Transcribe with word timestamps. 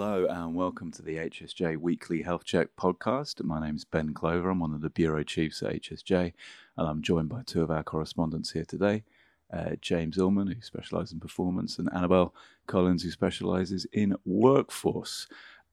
Hello 0.00 0.26
and 0.30 0.54
welcome 0.54 0.92
to 0.92 1.02
the 1.02 1.16
HSJ 1.16 1.76
Weekly 1.76 2.22
Health 2.22 2.44
Check 2.44 2.68
podcast. 2.78 3.42
My 3.42 3.60
name 3.60 3.74
is 3.74 3.84
Ben 3.84 4.14
Clover. 4.14 4.50
I'm 4.50 4.60
one 4.60 4.72
of 4.72 4.80
the 4.80 4.90
bureau 4.90 5.24
chiefs 5.24 5.60
at 5.60 5.72
HSJ, 5.72 6.32
and 6.76 6.88
I'm 6.88 7.02
joined 7.02 7.28
by 7.28 7.42
two 7.44 7.62
of 7.62 7.70
our 7.72 7.82
correspondents 7.82 8.52
here 8.52 8.64
today 8.64 9.02
uh, 9.52 9.70
James 9.80 10.16
Illman, 10.16 10.54
who 10.54 10.62
specialises 10.62 11.14
in 11.14 11.18
performance, 11.18 11.80
and 11.80 11.88
Annabelle 11.92 12.32
Collins, 12.68 13.02
who 13.02 13.10
specialises 13.10 13.88
in 13.92 14.14
workforce. 14.24 15.26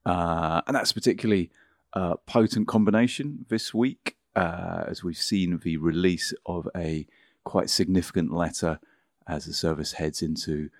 Uh, 0.07 0.63
and 0.65 0.75
that's 0.75 0.89
a 0.89 0.95
particularly 0.95 1.51
a 1.93 2.17
potent 2.17 2.67
combination 2.67 3.45
this 3.49 3.75
week, 3.75 4.17
uh, 4.35 4.85
as 4.87 5.03
we've 5.03 5.15
seen 5.15 5.59
the 5.63 5.77
release 5.77 6.33
of 6.47 6.67
a 6.75 7.05
quite 7.43 7.69
significant 7.69 8.33
letter 8.33 8.79
as 9.27 9.45
the 9.45 9.53
service 9.53 9.93
heads 9.93 10.23
into 10.23 10.71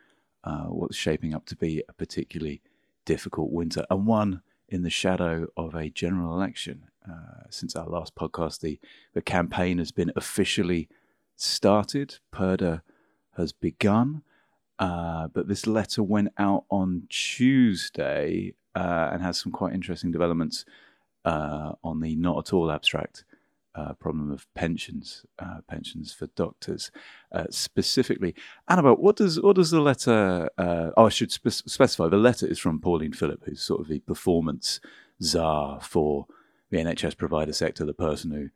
uh, 0.43 0.63
what's 0.63 0.97
shaping 0.97 1.35
up 1.35 1.45
to 1.45 1.55
be 1.55 1.83
a 1.87 1.93
particularly 1.93 2.63
difficult 3.05 3.51
winter, 3.51 3.85
and 3.89 4.05
one 4.05 4.41
in 4.67 4.83
the 4.83 4.89
shadow 4.89 5.47
of 5.55 5.75
a 5.75 5.89
general 5.89 6.33
election. 6.33 6.85
Uh, 7.07 7.43
since 7.49 7.75
our 7.75 7.87
last 7.87 8.15
podcast, 8.15 8.61
the, 8.61 8.79
the 9.13 9.21
campaign 9.21 9.77
has 9.77 9.91
been 9.91 10.11
officially 10.15 10.89
started. 11.35 12.17
Purdah 12.33 12.81
has 13.37 13.51
begun. 13.51 14.23
Uh, 14.79 15.27
but 15.27 15.47
this 15.47 15.67
letter 15.67 16.01
went 16.01 16.29
out 16.37 16.65
on 16.69 17.03
Tuesday 17.09 18.53
uh, 18.75 19.09
and 19.13 19.21
has 19.21 19.39
some 19.39 19.51
quite 19.51 19.73
interesting 19.73 20.11
developments 20.11 20.65
uh, 21.23 21.73
on 21.83 22.01
the 22.01 22.15
not 22.15 22.37
at 22.37 22.53
all 22.53 22.71
abstract 22.71 23.23
uh, 23.75 23.93
problem 23.93 24.31
of 24.31 24.47
pensions, 24.53 25.25
uh, 25.39 25.59
pensions 25.67 26.13
for 26.13 26.27
doctors 26.27 26.91
uh, 27.31 27.45
specifically. 27.49 28.33
Annabelle, 28.69 28.95
what 28.95 29.17
does 29.17 29.41
what 29.41 29.55
does 29.57 29.71
the 29.71 29.81
letter? 29.81 30.49
oh, 30.57 31.05
I 31.05 31.09
should 31.09 31.31
spe- 31.31 31.49
specify 31.49 32.07
the 32.07 32.17
letter 32.17 32.47
is 32.47 32.59
from 32.59 32.79
Pauline 32.79 33.13
Philip, 33.13 33.43
who's 33.45 33.61
sort 33.61 33.81
of 33.81 33.87
the 33.87 33.99
performance 33.99 34.79
czar 35.21 35.79
for 35.81 36.27
the 36.69 36.77
NHS 36.77 37.17
provider 37.17 37.53
sector, 37.53 37.85
the 37.85 37.93
person 37.93 38.31
who 38.31 38.49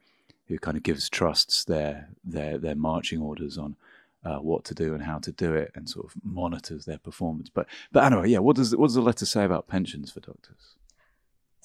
who 0.47 0.57
kind 0.57 0.75
of 0.75 0.83
gives 0.83 1.09
trusts 1.09 1.63
their 1.63 2.09
their 2.23 2.57
their 2.57 2.75
marching 2.75 3.21
orders 3.21 3.57
on 3.57 3.75
uh, 4.23 4.37
what 4.37 4.63
to 4.65 4.73
do 4.73 4.93
and 4.93 5.03
how 5.03 5.19
to 5.19 5.31
do 5.31 5.53
it, 5.53 5.71
and 5.75 5.89
sort 5.89 6.05
of 6.05 6.13
monitors 6.23 6.85
their 6.85 6.97
performance. 6.97 7.49
But 7.49 7.67
but 7.91 8.03
anyway, 8.03 8.29
yeah, 8.29 8.39
what 8.39 8.55
does 8.55 8.75
what 8.75 8.87
does 8.87 8.95
the 8.95 9.01
letter 9.01 9.25
say 9.25 9.43
about 9.43 9.67
pensions 9.67 10.11
for 10.11 10.19
doctors? 10.19 10.75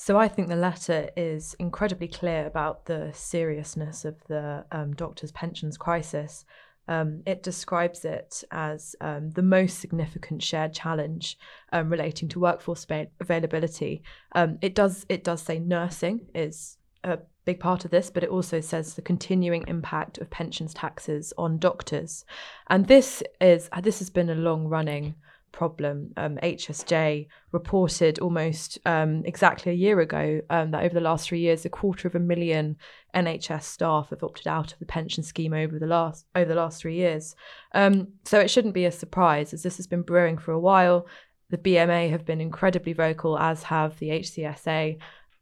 So 0.04 0.18
I 0.18 0.28
think 0.28 0.48
the 0.48 0.56
letter 0.56 1.08
is 1.16 1.56
incredibly 1.58 2.08
clear 2.08 2.44
about 2.44 2.84
the 2.84 3.10
seriousness 3.14 4.04
of 4.04 4.16
the 4.28 4.66
um, 4.70 4.92
doctors' 4.92 5.32
pensions 5.32 5.78
crisis. 5.78 6.44
Um, 6.86 7.22
it 7.24 7.42
describes 7.42 8.04
it 8.04 8.44
as 8.50 8.94
um, 9.00 9.30
the 9.30 9.40
most 9.40 9.78
significant 9.78 10.42
shared 10.42 10.74
challenge 10.74 11.38
um, 11.72 11.88
relating 11.88 12.28
to 12.28 12.38
workforce 12.38 12.86
availability. 13.18 14.02
Um, 14.32 14.58
it 14.60 14.74
does 14.74 15.06
it 15.08 15.24
does 15.24 15.40
say 15.40 15.58
nursing 15.58 16.20
is 16.34 16.76
a 17.02 17.20
big 17.46 17.58
part 17.58 17.86
of 17.86 17.90
this, 17.90 18.10
but 18.10 18.22
it 18.22 18.28
also 18.28 18.60
says 18.60 18.92
the 18.92 19.00
continuing 19.00 19.64
impact 19.68 20.18
of 20.18 20.28
pensions 20.28 20.74
taxes 20.74 21.32
on 21.38 21.56
doctors, 21.56 22.26
and 22.68 22.86
this 22.88 23.22
is 23.40 23.70
this 23.82 24.00
has 24.00 24.10
been 24.10 24.28
a 24.28 24.34
long 24.34 24.68
running 24.68 25.14
problem. 25.54 26.12
Um, 26.16 26.36
HSJ 26.42 27.28
reported 27.52 28.18
almost 28.18 28.78
um, 28.84 29.22
exactly 29.24 29.72
a 29.72 29.74
year 29.76 30.00
ago 30.00 30.40
um, 30.50 30.72
that 30.72 30.82
over 30.82 30.92
the 30.92 31.00
last 31.00 31.28
three 31.28 31.40
years, 31.40 31.64
a 31.64 31.70
quarter 31.70 32.08
of 32.08 32.14
a 32.14 32.20
million 32.20 32.76
NHS 33.14 33.62
staff 33.62 34.10
have 34.10 34.24
opted 34.24 34.48
out 34.48 34.72
of 34.72 34.78
the 34.80 34.86
pension 34.86 35.22
scheme 35.22 35.54
over 35.54 35.78
the 35.78 35.86
last 35.86 36.26
over 36.34 36.48
the 36.48 36.60
last 36.60 36.80
three 36.80 36.96
years. 36.96 37.36
Um, 37.72 38.08
so 38.24 38.40
it 38.40 38.50
shouldn't 38.50 38.74
be 38.74 38.84
a 38.84 38.92
surprise, 38.92 39.54
as 39.54 39.62
this 39.62 39.76
has 39.76 39.86
been 39.86 40.02
brewing 40.02 40.38
for 40.38 40.52
a 40.52 40.60
while. 40.60 41.06
The 41.50 41.58
BMA 41.58 42.10
have 42.10 42.26
been 42.26 42.40
incredibly 42.40 42.92
vocal, 42.92 43.38
as 43.38 43.62
have 43.64 43.98
the 44.00 44.08
HCSA, 44.08 44.98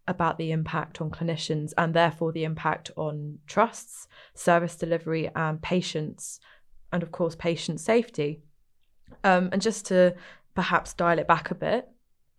about 0.07 0.37
the 0.37 0.53
impact 0.53 1.01
on 1.01 1.11
clinicians 1.11 1.73
and 1.79 1.95
therefore 1.95 2.33
the 2.33 2.45
impact 2.45 2.91
on 2.97 3.39
trusts, 3.47 4.09
service 4.35 4.77
delivery, 4.77 5.31
and 5.35 5.63
patients, 5.63 6.39
and 6.93 7.03
of 7.03 7.13
course, 7.13 7.35
patient 7.35 7.81
safety. 7.81 8.43
Um, 9.25 9.49
and 9.53 9.63
just 9.63 9.87
to 9.87 10.15
perhaps 10.55 10.95
dial 10.95 11.19
it 11.19 11.29
back 11.29 11.51
a 11.51 11.55
bit, 11.55 11.89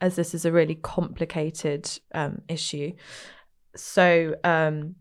as 0.01 0.16
this 0.16 0.34
is 0.34 0.45
a 0.45 0.51
really 0.51 0.75
complicated 0.75 1.89
um, 2.13 2.41
issue. 2.47 2.91
So 3.75 4.35
um, 4.44 4.95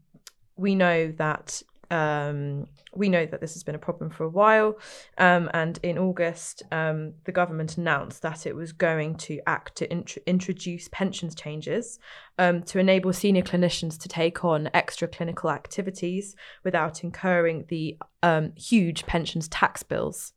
we 0.56 0.74
know 0.74 1.12
that 1.12 1.62
um, 1.92 2.68
we 2.94 3.10
know 3.10 3.26
that 3.26 3.42
this 3.42 3.52
has 3.52 3.62
been 3.62 3.74
a 3.74 3.78
problem 3.78 4.08
for 4.08 4.24
a 4.24 4.28
while. 4.28 4.78
Um, 5.18 5.50
and 5.52 5.78
in 5.82 5.98
August, 5.98 6.62
um, 6.72 7.12
the 7.24 7.32
government 7.32 7.76
announced 7.76 8.22
that 8.22 8.46
it 8.46 8.56
was 8.56 8.72
going 8.72 9.16
to 9.16 9.40
act 9.46 9.76
to 9.76 9.92
int- 9.92 10.16
introduce 10.26 10.88
pensions 10.88 11.34
changes 11.34 11.98
um, 12.38 12.62
to 12.62 12.78
enable 12.78 13.12
senior 13.12 13.42
clinicians 13.42 13.98
to 14.00 14.08
take 14.08 14.42
on 14.42 14.70
extra 14.72 15.06
clinical 15.06 15.50
activities 15.50 16.34
without 16.64 17.04
incurring 17.04 17.66
the 17.68 17.98
um, 18.22 18.52
huge 18.56 19.04
pensions 19.04 19.46
tax 19.48 19.82
bills. 19.82 20.32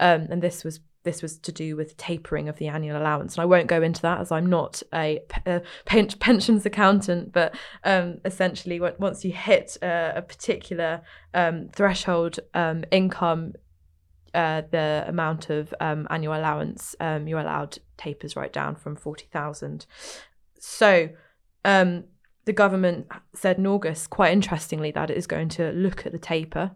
Um, 0.00 0.28
and 0.30 0.42
this 0.42 0.64
was 0.64 0.80
this 1.04 1.22
was 1.22 1.38
to 1.38 1.52
do 1.52 1.76
with 1.76 1.96
tapering 1.96 2.48
of 2.48 2.58
the 2.58 2.68
annual 2.68 3.00
allowance. 3.00 3.34
And 3.34 3.42
I 3.42 3.46
won't 3.46 3.66
go 3.66 3.82
into 3.82 4.02
that 4.02 4.20
as 4.20 4.30
I'm 4.30 4.46
not 4.46 4.82
a, 4.92 5.20
pensions 6.18 6.66
accountant, 6.66 7.32
but 7.32 7.54
um, 7.84 8.18
essentially, 8.24 8.78
once 8.80 9.24
you 9.24 9.32
hit 9.32 9.78
a, 9.80 10.14
a 10.16 10.22
particular 10.22 11.00
um, 11.34 11.68
threshold 11.74 12.40
um, 12.52 12.84
income, 12.90 13.54
uh, 14.34 14.62
the 14.70 15.04
amount 15.06 15.48
of 15.48 15.72
um, 15.80 16.06
annual 16.10 16.34
allowance 16.34 16.94
um, 17.00 17.26
you're 17.26 17.40
allowed 17.40 17.78
tapers 17.96 18.36
right 18.36 18.52
down 18.52 18.76
from 18.76 18.94
40,000. 18.94 19.86
So, 20.60 21.08
um, 21.64 22.04
the 22.44 22.52
government 22.52 23.06
said 23.34 23.58
in 23.58 23.66
August, 23.66 24.10
quite 24.10 24.32
interestingly, 24.32 24.90
that 24.92 25.10
it 25.10 25.16
is 25.16 25.26
going 25.26 25.48
to 25.50 25.70
look 25.72 26.06
at 26.06 26.12
the 26.12 26.18
taper, 26.18 26.72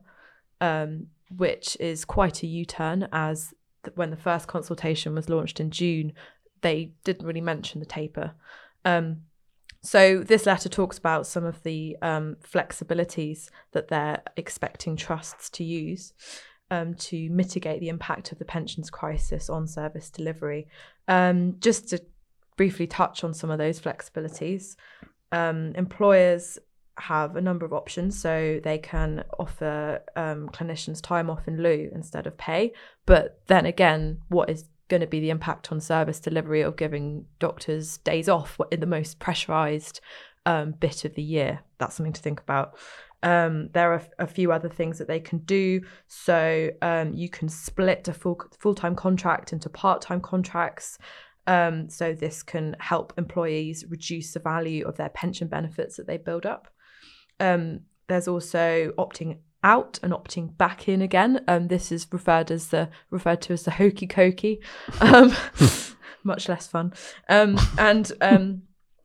which 1.37 1.77
is 1.81 2.05
quite 2.05 2.43
a 2.43 2.47
U 2.47 2.65
turn 2.65 3.09
as 3.13 3.55
when 3.95 4.11
the 4.11 4.17
first 4.17 4.49
consultation 4.49 5.15
was 5.15 5.29
launched 5.29 5.61
in 5.61 5.71
June, 5.71 6.13
they 6.61 6.93
didn't 7.05 7.27
really 7.27 7.41
mention 7.41 7.81
the 7.81 7.87
taper. 7.87 8.33
Um, 8.85 9.23
so 9.83 10.21
this 10.21 10.47
letter 10.47 10.69
talks 10.69 10.97
about 10.97 11.27
some 11.27 11.45
of 11.45 11.63
the 11.65 11.97
um, 12.03 12.37
flexibilities 12.41 13.49
that 13.73 13.89
they're 13.89 14.23
expecting 14.37 14.97
trusts 14.97 15.51
to 15.51 15.65
use 15.65 16.13
um, 16.71 16.95
to 16.95 17.29
mitigate 17.31 17.81
the 17.81 17.89
impact 17.89 18.31
of 18.33 18.39
the 18.39 18.45
pensions 18.45 18.91
crisis 18.91 19.51
on 19.51 19.67
service 19.67 20.09
delivery. 20.09 20.69
Um, 21.09 21.57
just 21.59 21.89
to 21.91 22.03
briefly 22.57 22.87
touch 22.87 23.25
on 23.25 23.35
some 23.35 23.51
of 23.51 23.59
those 23.59 23.81
flexibilities, 23.81 24.77
um, 25.33 25.73
employers 25.75 26.59
have 26.99 27.37
a 27.37 27.41
number 27.41 27.65
of 27.65 27.73
options. 27.73 28.21
So 28.21 28.61
they 28.63 28.79
can 28.79 29.25
offer 29.39 30.03
um, 30.17 30.49
clinicians 30.53 31.01
time 31.01 31.31
off 31.31 31.49
in 31.49 31.63
lieu 31.63 31.91
instead 31.95 32.27
of 32.27 32.37
pay. 32.37 32.73
But 33.07 33.41
then 33.47 33.67
again, 33.67 34.19
what 34.29 34.51
is 34.51 34.65
going 34.89 35.01
to 35.01 35.07
be 35.07 35.21
the 35.21 35.31
impact 35.31 35.73
on 35.73 35.81
service 35.81 36.21
delivery 36.21 36.61
of 36.61 36.77
giving 36.77 37.27
doctors 37.39 37.99
days 37.99 38.29
off 38.29 38.61
in 38.71 38.81
the 38.81 38.87
most 38.87 39.19
pressurized 39.19 40.01
um, 40.47 40.73
bit 40.73 41.05
of 41.05 41.15
the 41.15 41.23
year? 41.23 41.61
That's 41.79 41.95
something 41.95 42.13
to 42.13 42.23
think 42.23 42.41
about. 42.41 42.77
Um, 43.23 43.69
there 43.73 43.93
are 43.93 44.03
a 44.19 44.27
few 44.27 44.51
other 44.51 44.69
things 44.69 44.99
that 44.99 45.09
they 45.09 45.21
can 45.21 45.39
do. 45.39 45.83
So 46.09 46.71
um, 46.83 47.15
you 47.15 47.29
can 47.29 47.49
split 47.49 48.09
a 48.09 48.13
full 48.13 48.41
full 48.59 48.75
time 48.75 48.97
contract 48.97 49.53
into 49.53 49.69
part 49.69 50.03
time 50.03 50.21
contracts. 50.21 50.99
Um, 51.47 51.89
so 51.89 52.13
this 52.13 52.43
can 52.43 52.77
help 52.79 53.13
employees 53.19 53.85
reduce 53.89 54.33
the 54.33 54.41
value 54.41 54.87
of 54.87 54.97
their 54.97 55.09
pension 55.09 55.49
benefits 55.49 55.97
that 55.97 56.07
they 56.07 56.17
build 56.17 56.47
up. 56.47 56.69
Um, 57.43 57.81
there's 58.09 58.29
also 58.29 58.93
opting 58.99 59.39
out 59.65 59.99
and 60.03 60.13
opting 60.13 60.57
back 60.57 60.89
in 60.89 61.03
again. 61.03 61.45
Um, 61.49 61.69
this 61.69 61.93
is 61.93 62.07
referred 62.11 62.51
as 62.51 62.69
the 62.69 62.89
referred 63.11 63.43
to 63.43 63.53
as 63.53 63.65
the 63.65 63.73
hokey 63.73 64.07
cokey, 64.07 64.61
um, 65.01 65.35
much 66.25 66.49
less 66.49 66.67
fun. 66.67 66.93
Um, 67.29 67.59
and 67.79 68.11
um, 68.21 68.63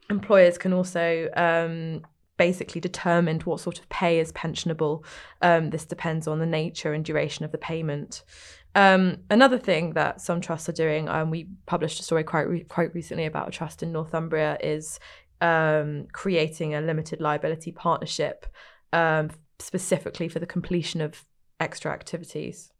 employers 0.09 0.57
can 0.57 0.73
also 0.73 1.29
um, 1.35 2.01
basically 2.37 2.81
determine 2.81 3.39
what 3.41 3.59
sort 3.59 3.79
of 3.79 3.89
pay 3.89 4.19
is 4.19 4.31
pensionable. 4.31 5.03
Um, 5.41 5.69
this 5.69 5.85
depends 5.85 6.27
on 6.27 6.39
the 6.39 6.45
nature 6.45 6.93
and 6.93 7.03
duration 7.03 7.45
of 7.45 7.51
the 7.51 7.57
payment. 7.57 8.23
Um, 8.75 9.17
another 9.31 9.57
thing 9.57 9.93
that 9.93 10.21
some 10.21 10.39
trusts 10.39 10.69
are 10.69 10.73
doing, 10.73 11.09
um, 11.09 11.31
we 11.31 11.47
published 11.65 11.99
a 11.99 12.03
story 12.03 12.23
quite 12.23 12.47
re- 12.47 12.63
quite 12.63 12.93
recently 12.93 13.25
about 13.25 13.47
a 13.47 13.51
trust 13.51 13.81
in 13.81 13.91
Northumbria, 13.91 14.57
is 14.61 14.99
um, 15.41 16.07
creating 16.11 16.73
a 16.73 16.81
limited 16.81 17.21
liability 17.21 17.71
partnership 17.71 18.45
um, 18.93 19.29
specifically 19.59 20.27
for 20.27 20.39
the 20.39 20.45
completion 20.45 21.01
of 21.01 21.25
extra 21.59 21.91
activities. 21.91 22.71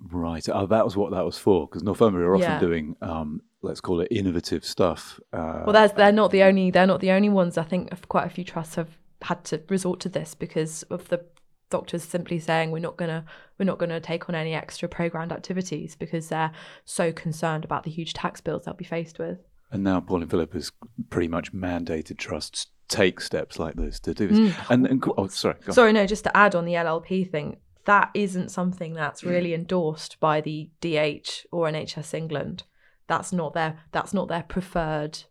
Right. 0.00 0.46
Oh, 0.48 0.66
that 0.66 0.84
was 0.84 0.96
what 0.96 1.12
that 1.12 1.24
was 1.24 1.38
for. 1.38 1.66
Because 1.66 1.82
Northumbria 1.82 2.26
are 2.26 2.34
often 2.34 2.50
yeah. 2.50 2.58
doing, 2.58 2.96
um, 3.00 3.40
let's 3.62 3.80
call 3.80 4.00
it, 4.00 4.08
innovative 4.10 4.64
stuff. 4.64 5.20
Uh, 5.32 5.62
well, 5.64 5.72
that's, 5.72 5.92
they're 5.94 6.12
not 6.12 6.30
the 6.30 6.42
only. 6.42 6.70
They're 6.70 6.86
not 6.86 7.00
the 7.00 7.12
only 7.12 7.28
ones. 7.28 7.56
I 7.56 7.62
think 7.62 8.08
quite 8.08 8.26
a 8.26 8.30
few 8.30 8.44
trusts 8.44 8.74
have 8.74 8.98
had 9.22 9.44
to 9.44 9.62
resort 9.68 10.00
to 10.00 10.08
this 10.08 10.34
because 10.34 10.82
of 10.84 11.08
the 11.08 11.24
doctors 11.70 12.02
simply 12.02 12.38
saying 12.38 12.70
we're 12.70 12.78
not 12.78 12.98
gonna 12.98 13.24
we're 13.58 13.64
not 13.64 13.78
gonna 13.78 13.98
take 13.98 14.28
on 14.28 14.34
any 14.34 14.52
extra 14.52 14.86
programmed 14.88 15.32
activities 15.32 15.96
because 15.96 16.28
they're 16.28 16.52
so 16.84 17.12
concerned 17.12 17.64
about 17.64 17.82
the 17.82 17.90
huge 17.90 18.12
tax 18.12 18.40
bills 18.42 18.64
they'll 18.64 18.74
be 18.74 18.84
faced 18.84 19.18
with. 19.18 19.38
And 19.72 19.82
now 19.82 20.00
Pauline 20.00 20.28
Philip 20.28 20.52
has 20.52 20.70
pretty 21.10 21.28
much 21.28 21.52
mandated 21.52 22.18
trusts 22.18 22.68
take 22.88 23.20
steps 23.20 23.58
like 23.58 23.74
this 23.74 23.98
to 24.00 24.12
do 24.12 24.28
this. 24.28 24.38
Mm. 24.38 24.70
And, 24.70 24.86
and 24.86 25.04
oh, 25.16 25.26
sorry. 25.28 25.56
Sorry, 25.70 25.92
no, 25.92 26.06
just 26.06 26.24
to 26.24 26.36
add 26.36 26.54
on 26.54 26.66
the 26.66 26.74
LLP 26.74 27.28
thing, 27.30 27.56
that 27.86 28.10
isn't 28.14 28.50
something 28.50 28.92
that's 28.92 29.24
really 29.24 29.54
endorsed 29.54 30.20
by 30.20 30.40
the 30.40 30.70
DH 30.80 31.46
or 31.50 31.66
NHS 31.66 32.14
England. 32.14 32.64
That's 33.08 33.32
not 33.32 33.54
their 33.54 33.80
that's 33.90 34.14
not 34.14 34.28
their 34.28 34.44
preferred 34.44 35.24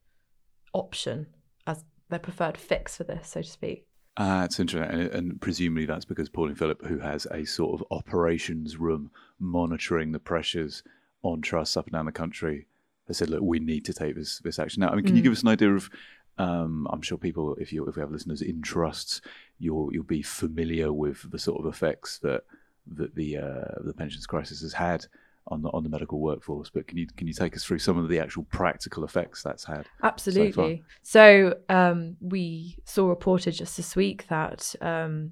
option 0.74 1.28
as 1.66 1.86
their 2.10 2.20
preferred 2.20 2.58
fix 2.58 2.98
for 2.98 3.04
this, 3.04 3.30
so 3.30 3.42
to 3.42 3.48
speak. 3.48 3.86
Ah, 4.18 4.44
it's 4.44 4.60
interesting, 4.60 5.00
and, 5.00 5.10
and 5.12 5.42
presumably 5.42 5.86
that's 5.86 6.04
because 6.04 6.28
Pauline 6.28 6.56
Philip, 6.56 6.86
who 6.86 7.00
has 7.00 7.26
a 7.32 7.46
sort 7.46 7.80
of 7.80 7.88
operations 7.92 8.78
room 8.78 9.10
monitoring 9.40 10.12
the 10.12 10.20
pressures 10.20 10.84
on 11.24 11.42
trusts 11.42 11.78
up 11.78 11.86
and 11.86 11.94
down 11.94 12.06
the 12.06 12.12
country, 12.12 12.68
has 13.12 13.18
said, 13.18 13.30
"Look, 13.30 13.42
we 13.42 13.60
need 13.60 13.86
to 13.86 13.94
take 13.94 14.16
this 14.16 14.40
this 14.40 14.60
action 14.60 14.82
now." 14.82 14.90
I 14.90 14.96
mean, 14.96 15.06
can 15.06 15.16
you 15.16 15.22
Mm. 15.22 15.26
give 15.26 15.34
us 15.34 15.42
an 15.44 15.50
idea 15.50 15.74
of? 15.74 15.90
Um, 16.38 16.88
I'm 16.90 17.02
sure 17.02 17.18
people, 17.18 17.56
if 17.56 17.72
you 17.74 17.86
if 17.88 17.96
we 17.96 18.02
have 18.02 18.12
listeners 18.12 18.42
in 18.42 18.62
trusts, 18.62 19.22
you'll 19.60 19.94
you'll 19.94 20.04
be 20.04 20.22
familiar 20.24 20.92
with 20.92 21.30
the 21.30 21.38
sort 21.40 21.60
of 21.60 21.72
effects 21.72 22.18
that 22.20 22.44
that 22.88 23.14
the 23.16 23.38
uh, 23.38 23.82
the 23.84 23.94
pensions 23.94 24.26
crisis 24.26 24.62
has 24.62 24.74
had 24.74 25.06
on 25.48 25.62
the 25.62 25.70
on 25.70 25.84
the 25.84 25.90
medical 25.90 26.20
workforce. 26.20 26.70
But 26.70 26.88
can 26.88 26.98
you 26.98 27.08
can 27.18 27.28
you 27.28 27.34
take 27.34 27.56
us 27.56 27.64
through 27.64 27.80
some 27.80 27.98
of 27.98 28.08
the 28.10 28.20
actual 28.20 28.44
practical 28.46 29.04
effects 29.04 29.44
that's 29.44 29.66
had? 29.66 29.86
Absolutely. 30.02 30.84
So, 31.04 31.58
um, 31.70 32.16
we 32.22 32.78
saw 32.86 33.08
reported 33.08 33.52
just 33.52 33.76
this 33.78 33.96
week 33.96 34.26
that 34.30 34.74
um, 34.82 35.32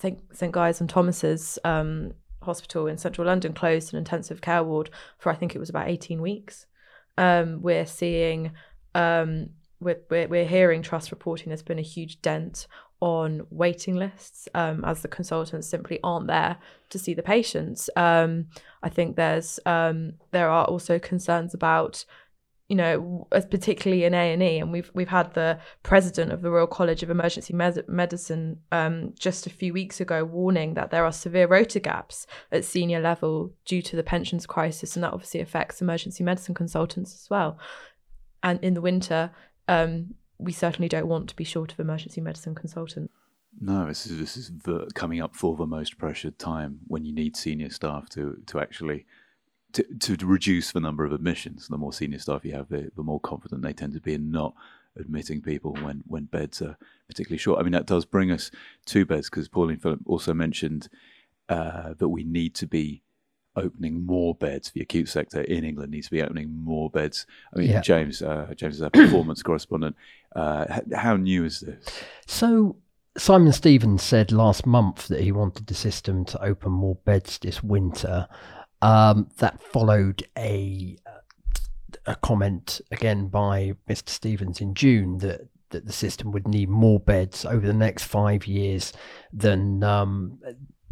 St. 0.00 0.18
St. 0.36 0.52
Guy's 0.52 0.80
and 0.80 0.90
Thomas's 0.90 1.58
um, 1.64 2.12
hospital 2.44 2.86
in 2.86 2.98
central 2.98 3.26
London 3.26 3.52
closed 3.52 3.92
an 3.92 3.98
intensive 3.98 4.40
care 4.40 4.62
ward 4.62 4.90
for 5.18 5.30
I 5.30 5.34
think 5.34 5.54
it 5.54 5.58
was 5.58 5.70
about 5.70 5.88
18 5.88 6.20
weeks. 6.20 6.66
Um, 7.16 7.62
we're 7.62 7.86
seeing, 7.86 8.52
um, 8.94 9.50
we're, 9.80 10.00
we're, 10.10 10.44
hearing 10.44 10.82
trust 10.82 11.10
reporting 11.10 11.48
there's 11.48 11.62
been 11.62 11.78
a 11.78 11.82
huge 11.82 12.20
dent 12.22 12.66
on 13.00 13.46
waiting 13.50 13.96
lists 13.96 14.48
um, 14.54 14.84
as 14.84 15.02
the 15.02 15.08
consultants 15.08 15.68
simply 15.68 16.00
aren't 16.02 16.26
there 16.26 16.56
to 16.88 16.98
see 16.98 17.12
the 17.14 17.22
patients. 17.22 17.90
Um, 17.96 18.46
I 18.82 18.88
think 18.88 19.16
there's 19.16 19.60
um, 19.66 20.14
there 20.30 20.48
are 20.48 20.64
also 20.64 20.98
concerns 20.98 21.54
about 21.54 22.04
you 22.68 22.76
know, 22.76 23.26
particularly 23.30 24.04
in 24.04 24.14
A 24.14 24.32
and 24.32 24.42
E, 24.42 24.58
and 24.58 24.72
we've 24.72 24.90
we've 24.94 25.08
had 25.08 25.34
the 25.34 25.58
president 25.82 26.32
of 26.32 26.40
the 26.40 26.50
Royal 26.50 26.66
College 26.66 27.02
of 27.02 27.10
Emergency 27.10 27.52
Med- 27.52 27.88
Medicine 27.88 28.58
um, 28.72 29.12
just 29.18 29.46
a 29.46 29.50
few 29.50 29.72
weeks 29.74 30.00
ago 30.00 30.24
warning 30.24 30.74
that 30.74 30.90
there 30.90 31.04
are 31.04 31.12
severe 31.12 31.46
rota 31.46 31.78
gaps 31.78 32.26
at 32.50 32.64
senior 32.64 33.00
level 33.00 33.52
due 33.66 33.82
to 33.82 33.96
the 33.96 34.02
pensions 34.02 34.46
crisis, 34.46 34.96
and 34.96 35.04
that 35.04 35.12
obviously 35.12 35.40
affects 35.40 35.82
emergency 35.82 36.24
medicine 36.24 36.54
consultants 36.54 37.14
as 37.14 37.28
well. 37.28 37.58
And 38.42 38.62
in 38.64 38.72
the 38.72 38.80
winter, 38.80 39.30
um, 39.68 40.14
we 40.38 40.52
certainly 40.52 40.88
don't 40.88 41.06
want 41.06 41.28
to 41.28 41.36
be 41.36 41.44
short 41.44 41.72
of 41.72 41.80
emergency 41.80 42.22
medicine 42.22 42.54
consultants. 42.54 43.12
No, 43.60 43.86
this 43.86 44.06
is 44.06 44.18
this 44.18 44.36
is 44.38 44.50
the, 44.64 44.90
coming 44.94 45.20
up 45.20 45.36
for 45.36 45.54
the 45.54 45.66
most 45.66 45.98
pressured 45.98 46.38
time 46.38 46.80
when 46.86 47.04
you 47.04 47.12
need 47.12 47.36
senior 47.36 47.68
staff 47.68 48.08
to 48.10 48.42
to 48.46 48.58
actually 48.58 49.04
to, 49.74 50.16
to 50.16 50.26
reduce 50.26 50.72
the 50.72 50.80
number 50.80 51.04
of 51.04 51.12
admissions. 51.12 51.68
The 51.68 51.76
more 51.76 51.92
senior 51.92 52.18
staff 52.18 52.44
you 52.44 52.52
have, 52.54 52.68
the, 52.68 52.90
the 52.96 53.02
more 53.02 53.20
confident 53.20 53.62
they 53.62 53.72
tend 53.72 53.92
to 53.94 54.00
be 54.00 54.14
in 54.14 54.30
not 54.30 54.54
admitting 54.96 55.42
people 55.42 55.74
when 55.74 56.02
when 56.06 56.24
beds 56.24 56.62
are 56.62 56.76
particularly 57.08 57.38
short. 57.38 57.60
I 57.60 57.62
mean, 57.62 57.72
that 57.72 57.86
does 57.86 58.04
bring 58.04 58.30
us 58.30 58.50
to 58.86 59.04
beds 59.04 59.28
because 59.28 59.48
Pauline 59.48 59.78
Philip 59.78 60.00
also 60.06 60.32
mentioned 60.32 60.88
uh, 61.48 61.94
that 61.98 62.08
we 62.08 62.24
need 62.24 62.54
to 62.56 62.66
be 62.66 63.02
opening 63.56 64.04
more 64.04 64.34
beds. 64.34 64.70
The 64.70 64.80
acute 64.80 65.08
sector 65.08 65.42
in 65.42 65.64
England 65.64 65.92
needs 65.92 66.06
to 66.06 66.12
be 66.12 66.22
opening 66.22 66.50
more 66.50 66.90
beds. 66.90 67.26
I 67.54 67.58
mean, 67.58 67.70
Yeah. 67.70 67.80
James, 67.80 68.22
uh, 68.22 68.52
James 68.56 68.76
is 68.76 68.82
our 68.82 68.90
performance 68.90 69.42
correspondent. 69.42 69.96
Uh, 70.34 70.80
how 70.94 71.16
new 71.16 71.44
is 71.44 71.60
this? 71.60 71.84
So 72.26 72.76
Simon 73.16 73.52
Stevens 73.52 74.02
said 74.02 74.32
last 74.32 74.66
month 74.66 75.06
that 75.08 75.20
he 75.20 75.30
wanted 75.30 75.66
the 75.66 75.74
system 75.74 76.24
to 76.26 76.42
open 76.42 76.72
more 76.72 76.96
beds 77.04 77.38
this 77.38 77.62
winter. 77.62 78.26
Um, 78.84 79.30
that 79.38 79.62
followed 79.62 80.24
a 80.36 80.98
a 82.06 82.16
comment 82.16 82.82
again 82.90 83.28
by 83.28 83.72
Mr. 83.88 84.10
Stevens 84.10 84.60
in 84.60 84.74
June 84.74 85.18
that 85.18 85.48
that 85.70 85.86
the 85.86 85.92
system 85.92 86.32
would 86.32 86.46
need 86.46 86.68
more 86.68 87.00
beds 87.00 87.46
over 87.46 87.66
the 87.66 87.72
next 87.72 88.04
five 88.04 88.46
years 88.46 88.92
than 89.32 89.82
um, 89.82 90.38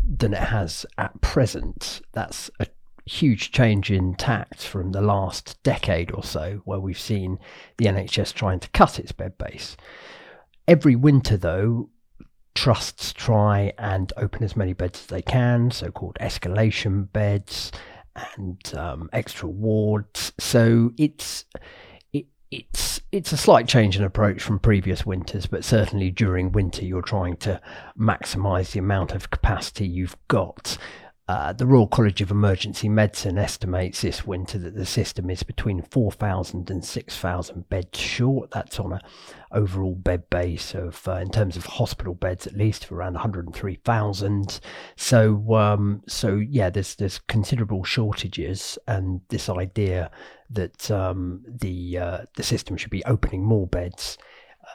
than 0.02 0.32
it 0.32 0.40
has 0.40 0.86
at 0.96 1.20
present. 1.20 2.00
That's 2.12 2.50
a 2.58 2.66
huge 3.04 3.52
change 3.52 3.90
in 3.90 4.14
tact 4.14 4.64
from 4.64 4.92
the 4.92 5.02
last 5.02 5.62
decade 5.62 6.10
or 6.12 6.24
so, 6.24 6.62
where 6.64 6.80
we've 6.80 6.98
seen 6.98 7.38
the 7.76 7.84
NHS 7.86 8.32
trying 8.32 8.60
to 8.60 8.70
cut 8.70 8.98
its 8.98 9.12
bed 9.12 9.36
base. 9.36 9.76
Every 10.66 10.96
winter, 10.96 11.36
though, 11.36 11.90
trusts 12.62 13.12
try 13.12 13.73
and 13.76 14.12
open 14.17 14.44
as 14.44 14.56
many 14.56 14.73
beds 14.73 15.00
as 15.00 15.06
they 15.06 15.20
can, 15.20 15.69
so 15.73 15.91
called 15.91 16.17
escalation 16.20 17.12
beds 17.12 17.73
and 18.14 18.73
um, 18.76 19.11
extra 19.12 19.49
wards. 19.49 20.32
So 20.38 20.93
it's 20.97 21.44
it, 22.12 22.26
it's 22.53 23.00
it's 23.11 23.32
a 23.32 23.37
slight 23.37 23.67
change 23.67 23.97
in 23.97 24.05
approach 24.05 24.41
from 24.41 24.61
previous 24.61 25.05
winters, 25.05 25.47
but 25.47 25.64
certainly 25.64 26.12
during 26.12 26.53
winter 26.53 26.85
you're 26.85 27.03
trying 27.03 27.37
to 27.38 27.61
maximise 27.99 28.70
the 28.70 28.79
amount 28.79 29.11
of 29.11 29.31
capacity 29.31 29.88
you've 29.88 30.17
got. 30.29 30.79
Uh, 31.26 31.53
the 31.53 31.67
Royal 31.67 31.88
College 31.88 32.20
of 32.20 32.31
Emergency 32.31 32.88
Medicine 32.88 33.38
estimates 33.38 34.03
this 34.03 34.25
winter 34.25 34.59
that 34.59 34.76
the 34.76 34.87
system 34.87 35.31
is 35.31 35.43
between 35.43 35.82
4,000 35.82 36.70
and 36.70 36.85
6,000 36.85 37.69
beds 37.69 37.99
short. 37.99 38.50
That's 38.50 38.79
on 38.79 38.93
a 38.93 39.00
overall 39.52 39.94
bed 39.94 40.28
base 40.31 40.75
of, 40.75 41.06
uh, 41.06 41.16
in 41.16 41.31
terms 41.31 41.56
of 41.56 41.64
hospital 41.66 42.14
beds, 42.14 42.46
at 42.46 42.56
least 42.56 42.84
of 42.84 42.93
around 42.93 43.14
103,000. 43.14 44.60
So, 44.96 45.54
um, 45.54 46.02
so 46.08 46.37
yeah, 46.37 46.70
there's 46.70 46.94
there's 46.96 47.19
considerable 47.19 47.84
shortages, 47.84 48.78
and 48.87 49.20
this 49.28 49.49
idea 49.49 50.10
that 50.50 50.90
um, 50.90 51.44
the 51.47 51.99
uh, 51.99 52.18
the 52.37 52.42
system 52.42 52.76
should 52.76 52.90
be 52.90 53.04
opening 53.04 53.44
more 53.44 53.66
beds 53.66 54.18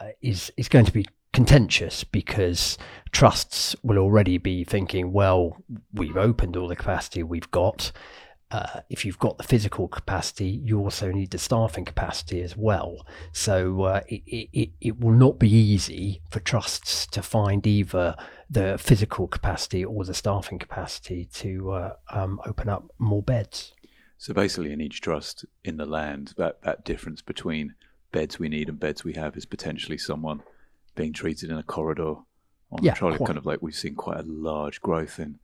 uh, 0.00 0.08
is 0.20 0.52
is 0.56 0.68
going 0.68 0.86
to 0.86 0.92
be 0.92 1.06
contentious 1.32 2.04
because 2.04 2.78
trusts 3.12 3.76
will 3.82 3.98
already 3.98 4.38
be 4.38 4.64
thinking, 4.64 5.12
well, 5.12 5.56
we've 5.92 6.16
opened 6.16 6.56
all 6.56 6.68
the 6.68 6.76
capacity 6.76 7.22
we've 7.22 7.50
got. 7.50 7.92
Uh, 8.50 8.80
if 8.88 9.04
you've 9.04 9.18
got 9.18 9.36
the 9.36 9.44
physical 9.44 9.88
capacity, 9.88 10.48
you 10.64 10.78
also 10.78 11.10
need 11.12 11.30
the 11.30 11.38
staffing 11.38 11.84
capacity 11.84 12.40
as 12.40 12.56
well. 12.56 13.06
So 13.32 13.82
uh, 13.82 14.00
it, 14.08 14.22
it, 14.52 14.70
it 14.80 15.00
will 15.00 15.12
not 15.12 15.38
be 15.38 15.50
easy 15.50 16.22
for 16.30 16.40
trusts 16.40 17.06
to 17.08 17.20
find 17.22 17.66
either 17.66 18.16
the 18.48 18.78
physical 18.78 19.28
capacity 19.28 19.84
or 19.84 20.02
the 20.04 20.14
staffing 20.14 20.58
capacity 20.58 21.26
to 21.34 21.70
uh, 21.72 21.92
um, 22.10 22.40
open 22.46 22.70
up 22.70 22.90
more 22.98 23.22
beds. 23.22 23.74
So 24.16 24.32
basically, 24.32 24.72
in 24.72 24.80
each 24.80 25.00
trust 25.02 25.44
in 25.62 25.76
the 25.76 25.86
land, 25.86 26.32
that, 26.38 26.62
that 26.62 26.84
difference 26.84 27.20
between 27.20 27.74
beds 28.12 28.38
we 28.38 28.48
need 28.48 28.70
and 28.70 28.80
beds 28.80 29.04
we 29.04 29.12
have 29.12 29.36
is 29.36 29.44
potentially 29.44 29.98
someone 29.98 30.42
being 30.94 31.12
treated 31.12 31.50
in 31.50 31.58
a 31.58 31.62
corridor 31.62 32.14
on 32.72 32.82
Yeah, 32.82 32.92
a 32.92 32.94
trolley. 32.96 33.18
quite. 33.18 33.26
Kind 33.26 33.38
of 33.38 33.44
like 33.46 33.60
we've 33.60 33.74
seen 33.74 33.94
quite 33.94 34.20
a 34.20 34.24
large 34.26 34.80
growth 34.80 35.20
in, 35.20 35.38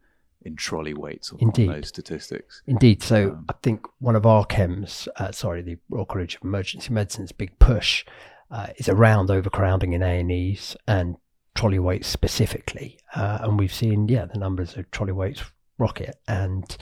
in 0.45 0.57
trolley 0.57 0.95
waits 0.95 1.31
on, 1.31 1.37
on 1.37 1.49
Indeed. 1.49 1.69
those 1.71 1.89
statistics. 1.89 2.63
Indeed. 2.67 3.03
So 3.03 3.31
Um, 3.31 3.45
I 3.49 3.55
think 3.63 3.87
one 3.99 4.17
of 4.17 4.27
our 4.27 4.45
chems, 4.47 5.09
uh, 5.17 5.33
sorry, 5.33 5.63
the 5.63 5.79
Royal 5.89 6.05
College 6.07 6.37
of 6.37 6.43
Emergency 6.45 6.93
Medicine's 6.93 7.33
big 7.33 7.59
push 7.59 8.05
uh, 8.51 8.69
is 8.77 8.89
around 8.89 9.31
overcrowding 9.31 9.93
in 9.95 10.03
A&Es 10.03 10.77
and 10.87 11.17
trolley 11.55 11.79
waits 11.79 12.09
specifically. 12.09 12.99
Uh, 13.15 13.39
and 13.43 13.59
we've 13.59 13.73
seen, 13.73 14.09
yeah, 14.09 14.27
the 14.27 14.39
numbers 14.39 14.77
of 14.77 14.91
trolley 14.91 15.13
waits 15.13 15.43
rocket. 15.79 16.17
And 16.29 16.77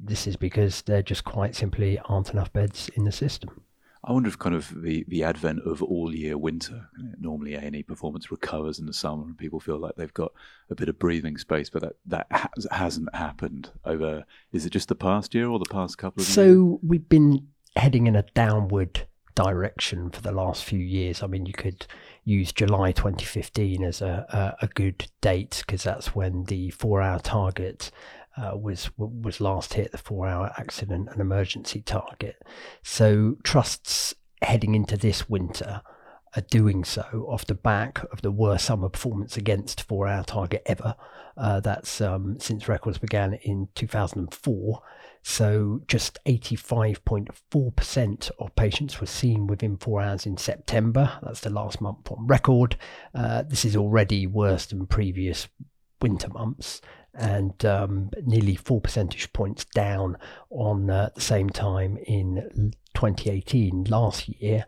this 0.00 0.26
is 0.26 0.36
because 0.36 0.82
there 0.82 1.02
just 1.02 1.24
quite 1.24 1.54
simply 1.54 1.98
aren't 2.06 2.30
enough 2.30 2.52
beds 2.52 2.90
in 2.94 3.04
the 3.04 3.12
system. 3.12 3.62
I 4.06 4.12
wonder 4.12 4.28
if 4.28 4.38
kind 4.38 4.54
of 4.54 4.82
the, 4.82 5.04
the 5.08 5.24
advent 5.24 5.60
of 5.66 5.82
all 5.82 6.14
year 6.14 6.36
winter, 6.36 6.88
normally 7.18 7.54
A&E 7.54 7.82
performance 7.84 8.30
recovers 8.30 8.78
in 8.78 8.86
the 8.86 8.92
summer 8.92 9.24
and 9.24 9.38
people 9.38 9.60
feel 9.60 9.78
like 9.78 9.96
they've 9.96 10.12
got 10.12 10.32
a 10.68 10.74
bit 10.74 10.88
of 10.90 10.98
breathing 10.98 11.38
space, 11.38 11.70
but 11.70 11.82
that, 11.82 11.94
that 12.06 12.26
has, 12.30 12.66
hasn't 12.70 13.14
happened 13.14 13.70
over, 13.84 14.24
is 14.52 14.66
it 14.66 14.70
just 14.70 14.88
the 14.88 14.94
past 14.94 15.34
year 15.34 15.48
or 15.48 15.58
the 15.58 15.64
past 15.70 15.96
couple 15.96 16.22
of 16.22 16.28
years? 16.28 16.34
So 16.34 16.80
we've 16.82 17.08
been 17.08 17.48
heading 17.76 18.06
in 18.06 18.14
a 18.14 18.24
downward 18.34 19.06
direction 19.34 20.10
for 20.10 20.20
the 20.20 20.32
last 20.32 20.64
few 20.64 20.78
years. 20.78 21.22
I 21.22 21.26
mean, 21.26 21.46
you 21.46 21.52
could 21.52 21.86
use 22.24 22.52
July 22.52 22.92
2015 22.92 23.82
as 23.82 24.00
a, 24.00 24.54
a, 24.60 24.66
a 24.66 24.68
good 24.68 25.10
date 25.20 25.62
because 25.66 25.82
that's 25.82 26.14
when 26.14 26.44
the 26.44 26.70
four-hour 26.70 27.20
target 27.20 27.90
uh, 28.36 28.56
was 28.56 28.90
was 28.98 29.40
last 29.40 29.74
hit, 29.74 29.92
the 29.92 29.98
four-hour 29.98 30.52
accident 30.58 31.08
and 31.10 31.20
emergency 31.20 31.82
target. 31.82 32.42
So 32.82 33.36
trusts 33.42 34.14
heading 34.42 34.74
into 34.74 34.96
this 34.96 35.28
winter 35.28 35.82
are 36.36 36.42
doing 36.50 36.82
so 36.84 37.26
off 37.28 37.46
the 37.46 37.54
back 37.54 38.02
of 38.12 38.22
the 38.22 38.32
worst 38.32 38.64
summer 38.64 38.88
performance 38.88 39.36
against 39.36 39.82
four 39.82 40.08
hour 40.08 40.24
target 40.24 40.62
ever. 40.66 40.96
Uh, 41.36 41.60
that's 41.60 42.00
um, 42.00 42.40
since 42.40 42.68
records 42.68 42.98
began 42.98 43.34
in 43.34 43.68
2004. 43.74 44.82
So 45.22 45.82
just 45.86 46.18
85.4% 46.26 48.30
of 48.38 48.56
patients 48.56 49.00
were 49.00 49.06
seen 49.06 49.46
within 49.46 49.76
four 49.78 50.02
hours 50.02 50.26
in 50.26 50.36
September. 50.36 51.18
That's 51.22 51.40
the 51.40 51.48
last 51.50 51.80
month 51.80 52.10
on 52.10 52.26
record. 52.26 52.76
Uh, 53.14 53.42
this 53.42 53.64
is 53.64 53.76
already 53.76 54.26
worse 54.26 54.66
than 54.66 54.86
previous 54.86 55.48
winter 56.02 56.28
months 56.28 56.82
and 57.14 57.64
um, 57.64 58.10
nearly 58.24 58.56
four 58.56 58.80
percentage 58.80 59.32
points 59.32 59.64
down 59.64 60.16
on 60.50 60.90
uh, 60.90 61.10
the 61.14 61.20
same 61.20 61.50
time 61.50 61.96
in 62.06 62.72
2018 62.94 63.84
last 63.84 64.28
year. 64.28 64.64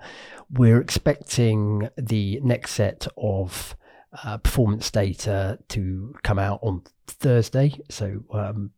We're 0.50 0.80
expecting 0.80 1.88
the 1.96 2.40
next 2.42 2.72
set 2.72 3.06
of 3.16 3.76
uh, 4.24 4.38
performance 4.38 4.90
data 4.90 5.58
to 5.68 6.14
come 6.22 6.38
out 6.38 6.60
on 6.62 6.82
Thursday, 7.06 7.74
so 7.90 8.24
um, 8.32 8.70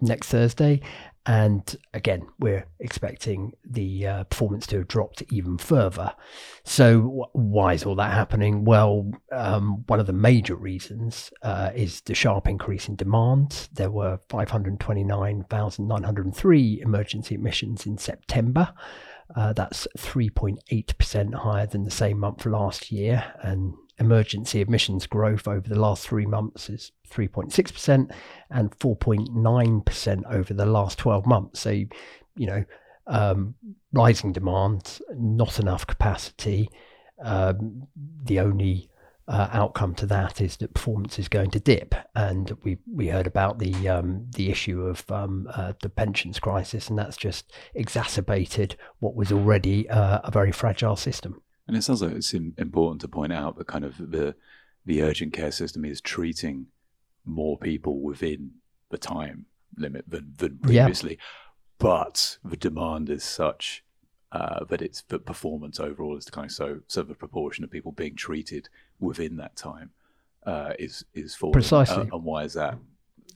next 0.00 0.28
Thursday, 0.28 0.80
and 1.26 1.76
again, 1.92 2.26
we're 2.38 2.64
expecting 2.78 3.52
the 3.62 4.06
uh, 4.06 4.24
performance 4.24 4.66
to 4.68 4.78
have 4.78 4.88
dropped 4.88 5.22
even 5.30 5.58
further. 5.58 6.14
So, 6.64 7.28
why 7.32 7.74
is 7.74 7.84
all 7.84 7.96
that 7.96 8.14
happening? 8.14 8.64
Well, 8.64 9.12
um, 9.30 9.84
one 9.86 10.00
of 10.00 10.06
the 10.06 10.14
major 10.14 10.54
reasons 10.54 11.30
uh, 11.42 11.72
is 11.74 12.00
the 12.00 12.14
sharp 12.14 12.48
increase 12.48 12.88
in 12.88 12.96
demand. 12.96 13.68
There 13.72 13.90
were 13.90 14.18
529,903 14.30 16.80
emergency 16.80 17.34
admissions 17.34 17.84
in 17.84 17.98
September. 17.98 18.72
Uh, 19.36 19.52
that's 19.52 19.86
3.8% 19.98 21.34
higher 21.34 21.66
than 21.66 21.84
the 21.84 21.90
same 21.90 22.18
month 22.18 22.46
last 22.46 22.90
year, 22.90 23.34
and 23.42 23.74
emergency 24.00 24.60
admissions 24.60 25.06
growth 25.06 25.46
over 25.46 25.68
the 25.68 25.78
last 25.78 26.08
three 26.08 26.26
months 26.26 26.68
is 26.70 26.90
3.6% 27.08 28.10
and 28.50 28.78
4.9% 28.78 30.32
over 30.32 30.54
the 30.54 30.66
last 30.66 30.98
12 30.98 31.26
months. 31.26 31.60
So, 31.60 31.70
you 31.70 31.88
know, 32.46 32.64
um, 33.06 33.54
rising 33.92 34.32
demand, 34.32 35.00
not 35.14 35.60
enough 35.60 35.86
capacity. 35.86 36.70
Um, 37.22 37.86
the 38.24 38.40
only 38.40 38.90
uh, 39.28 39.48
outcome 39.52 39.94
to 39.94 40.06
that 40.06 40.40
is 40.40 40.56
that 40.56 40.74
performance 40.74 41.18
is 41.18 41.28
going 41.28 41.50
to 41.50 41.60
dip, 41.60 41.94
and 42.16 42.50
we 42.64 42.78
we 42.92 43.08
heard 43.08 43.28
about 43.28 43.60
the 43.60 43.88
um, 43.88 44.26
the 44.34 44.50
issue 44.50 44.82
of 44.82 45.08
um, 45.10 45.48
uh, 45.54 45.72
the 45.82 45.88
pensions 45.88 46.40
crisis, 46.40 46.88
and 46.88 46.98
that's 46.98 47.16
just 47.16 47.52
exacerbated 47.74 48.74
what 48.98 49.14
was 49.14 49.30
already 49.30 49.88
uh, 49.88 50.20
a 50.24 50.30
very 50.32 50.50
fragile 50.50 50.96
system. 50.96 51.42
And 51.70 51.76
it 51.76 51.82
sounds 51.82 52.02
like 52.02 52.10
it's 52.10 52.34
important 52.34 53.00
to 53.02 53.06
point 53.06 53.32
out 53.32 53.56
that 53.56 53.68
kind 53.68 53.84
of 53.84 53.96
the 53.96 54.34
the 54.84 55.02
urgent 55.02 55.32
care 55.32 55.52
system 55.52 55.84
is 55.84 56.00
treating 56.00 56.66
more 57.24 57.56
people 57.56 58.00
within 58.00 58.50
the 58.90 58.98
time 58.98 59.46
limit 59.76 60.04
than, 60.08 60.34
than 60.36 60.58
previously, 60.58 61.16
but 61.78 62.38
the 62.44 62.56
demand 62.56 63.08
is 63.08 63.22
such 63.22 63.84
uh, 64.32 64.64
that 64.64 64.82
it's 64.82 65.02
the 65.02 65.20
performance 65.20 65.78
overall 65.78 66.16
is 66.16 66.24
kind 66.24 66.46
of 66.46 66.50
so 66.50 66.80
so 66.88 67.04
the 67.04 67.14
proportion 67.14 67.62
of 67.62 67.70
people 67.70 67.92
being 67.92 68.16
treated 68.16 68.68
within 68.98 69.36
that 69.36 69.54
time 69.54 69.90
uh, 70.44 70.72
is 70.76 71.04
is 71.14 71.36
falling. 71.36 71.52
Precisely. 71.52 72.02
Uh, 72.02 72.16
and 72.16 72.24
why 72.24 72.42
is 72.42 72.54
that? 72.54 72.78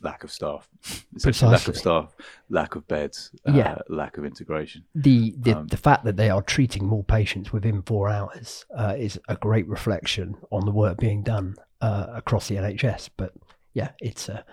Lack 0.02 0.24
of 0.24 0.30
staff, 0.32 0.68
lack 1.42 1.68
of 1.68 1.76
staff, 1.76 2.14
lack 2.48 2.74
of 2.74 2.86
beds, 2.88 3.30
uh, 3.46 3.52
Yeah. 3.52 3.78
lack 3.88 4.16
of 4.18 4.24
integration. 4.24 4.84
The 4.94 5.34
the, 5.38 5.52
Um, 5.54 5.66
the 5.68 5.76
fact 5.76 6.04
that 6.04 6.16
they 6.16 6.30
are 6.30 6.42
treating 6.42 6.86
more 6.86 7.04
patients 7.04 7.52
within 7.52 7.82
four 7.82 8.08
hours 8.08 8.66
uh, 8.76 8.94
is 8.98 9.20
a 9.28 9.36
great 9.36 9.66
reflection 9.68 10.36
on 10.50 10.64
the 10.64 10.72
work 10.72 10.98
being 10.98 11.22
done 11.22 11.56
uh, 11.80 12.06
across 12.10 12.48
the 12.48 12.56
NHS. 12.56 13.10
But 13.16 13.32
yeah, 13.72 13.90
it's 14.00 14.28
a 14.28 14.44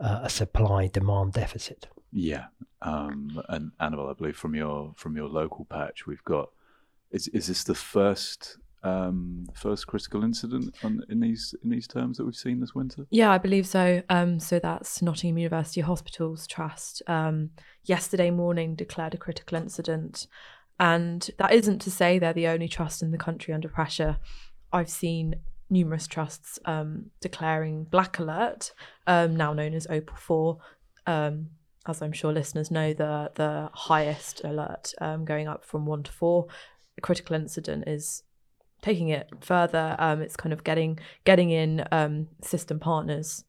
a 0.00 0.28
supply 0.28 0.88
demand 0.88 1.32
deficit. 1.32 1.86
Yeah, 2.10 2.46
um, 2.82 3.40
and 3.48 3.70
Annabelle, 3.78 4.10
I 4.10 4.14
believe 4.14 4.36
from 4.36 4.54
your 4.54 4.92
from 4.96 5.16
your 5.16 5.28
local 5.28 5.64
patch, 5.64 6.06
we've 6.06 6.24
got. 6.24 6.50
Is 7.12 7.28
is 7.28 7.46
this 7.46 7.62
the 7.64 7.74
first 7.74 8.58
um, 8.84 9.46
first 9.54 9.86
critical 9.86 10.24
incident 10.24 10.74
on, 10.82 11.02
in 11.08 11.20
these 11.20 11.54
in 11.62 11.70
these 11.70 11.86
terms 11.86 12.18
that 12.18 12.24
we've 12.24 12.34
seen 12.34 12.60
this 12.60 12.74
winter? 12.74 13.06
Yeah, 13.10 13.30
I 13.30 13.38
believe 13.38 13.66
so. 13.66 14.02
Um, 14.08 14.40
so 14.40 14.58
that's 14.58 15.00
Nottingham 15.02 15.38
University 15.38 15.80
Hospitals 15.80 16.46
Trust. 16.46 17.02
Um, 17.06 17.50
yesterday 17.84 18.30
morning 18.30 18.74
declared 18.74 19.14
a 19.14 19.18
critical 19.18 19.56
incident, 19.56 20.26
and 20.80 21.30
that 21.38 21.52
isn't 21.52 21.80
to 21.80 21.90
say 21.90 22.18
they're 22.18 22.32
the 22.32 22.48
only 22.48 22.68
trust 22.68 23.02
in 23.02 23.12
the 23.12 23.18
country 23.18 23.54
under 23.54 23.68
pressure. 23.68 24.18
I've 24.72 24.90
seen 24.90 25.36
numerous 25.70 26.06
trusts 26.06 26.58
um, 26.64 27.10
declaring 27.20 27.84
black 27.84 28.18
alert, 28.18 28.72
um, 29.06 29.36
now 29.36 29.52
known 29.52 29.74
as 29.74 29.86
OPEL 29.86 30.18
Four. 30.18 30.58
Um, 31.06 31.50
as 31.86 32.00
I'm 32.00 32.12
sure 32.12 32.32
listeners 32.32 32.70
know, 32.70 32.92
the 32.92 33.30
the 33.34 33.70
highest 33.72 34.42
alert 34.44 34.92
going 35.24 35.48
up 35.48 35.64
from 35.64 35.86
one 35.86 36.02
to 36.02 36.12
four. 36.12 36.46
A 36.98 37.00
critical 37.00 37.34
incident 37.34 37.84
is 37.86 38.22
taking 38.82 39.08
it 39.08 39.28
further. 39.40 39.96
Um, 39.98 40.20
it's 40.20 40.36
kind 40.36 40.52
of 40.52 40.64
getting 40.64 40.98
getting 41.24 41.50
in 41.50 41.84
um, 41.90 42.28
system 42.42 42.78
partners 42.78 43.44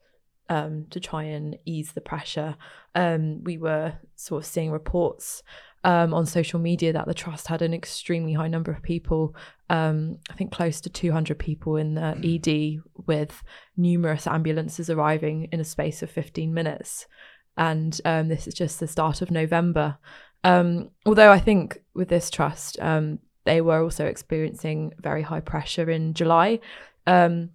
um, 0.49 0.85
to 0.91 0.99
try 0.99 1.23
and 1.23 1.57
ease 1.65 1.91
the 1.91 2.01
pressure. 2.01 2.55
Um, 2.95 3.43
we 3.43 3.57
were 3.57 3.93
sort 4.15 4.43
of 4.43 4.47
seeing 4.47 4.71
reports 4.71 5.43
um, 5.83 6.13
on 6.13 6.25
social 6.25 6.59
media 6.59 6.93
that 6.93 7.07
the 7.07 7.13
trust 7.13 7.47
had 7.47 7.61
an 7.61 7.73
extremely 7.73 8.33
high 8.33 8.47
number 8.47 8.71
of 8.71 8.81
people. 8.81 9.35
Um, 9.69 10.19
I 10.29 10.33
think 10.33 10.51
close 10.51 10.79
to 10.81 10.89
200 10.89 11.37
people 11.37 11.75
in 11.75 11.95
the 11.95 12.15
ED, 12.23 12.81
with 13.05 13.43
numerous 13.75 14.27
ambulances 14.27 14.89
arriving 14.89 15.49
in 15.51 15.59
a 15.59 15.65
space 15.65 16.01
of 16.01 16.09
15 16.09 16.53
minutes. 16.53 17.07
And 17.57 17.99
um, 18.05 18.29
this 18.29 18.47
is 18.47 18.53
just 18.53 18.79
the 18.79 18.87
start 18.87 19.21
of 19.21 19.31
November. 19.31 19.97
Um, 20.43 20.89
although 21.05 21.31
I 21.31 21.39
think 21.39 21.81
with 21.93 22.09
this 22.09 22.29
trust, 22.29 22.77
um, 22.79 23.19
they 23.45 23.61
were 23.61 23.81
also 23.81 24.05
experiencing 24.05 24.93
very 24.99 25.21
high 25.21 25.41
pressure 25.41 25.89
in 25.89 26.13
July. 26.13 26.59
Um, 27.05 27.49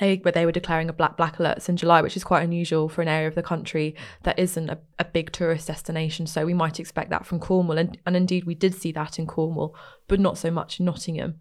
they 0.00 0.16
but 0.16 0.34
they 0.34 0.44
were 0.44 0.52
declaring 0.52 0.88
a 0.88 0.92
black 0.92 1.16
black 1.16 1.36
alerts 1.36 1.68
in 1.68 1.76
July, 1.76 2.02
which 2.02 2.16
is 2.16 2.24
quite 2.24 2.42
unusual 2.42 2.88
for 2.88 3.02
an 3.02 3.08
area 3.08 3.28
of 3.28 3.34
the 3.34 3.42
country 3.42 3.94
that 4.24 4.38
isn't 4.38 4.68
a, 4.68 4.78
a 4.98 5.04
big 5.04 5.30
tourist 5.32 5.68
destination. 5.68 6.26
So 6.26 6.44
we 6.44 6.54
might 6.54 6.80
expect 6.80 7.10
that 7.10 7.26
from 7.26 7.38
Cornwall, 7.38 7.78
and, 7.78 7.96
and 8.06 8.16
indeed 8.16 8.44
we 8.44 8.54
did 8.54 8.74
see 8.74 8.92
that 8.92 9.18
in 9.18 9.26
Cornwall, 9.26 9.74
but 10.08 10.20
not 10.20 10.36
so 10.38 10.50
much 10.50 10.80
in 10.80 10.86
Nottingham. 10.86 11.36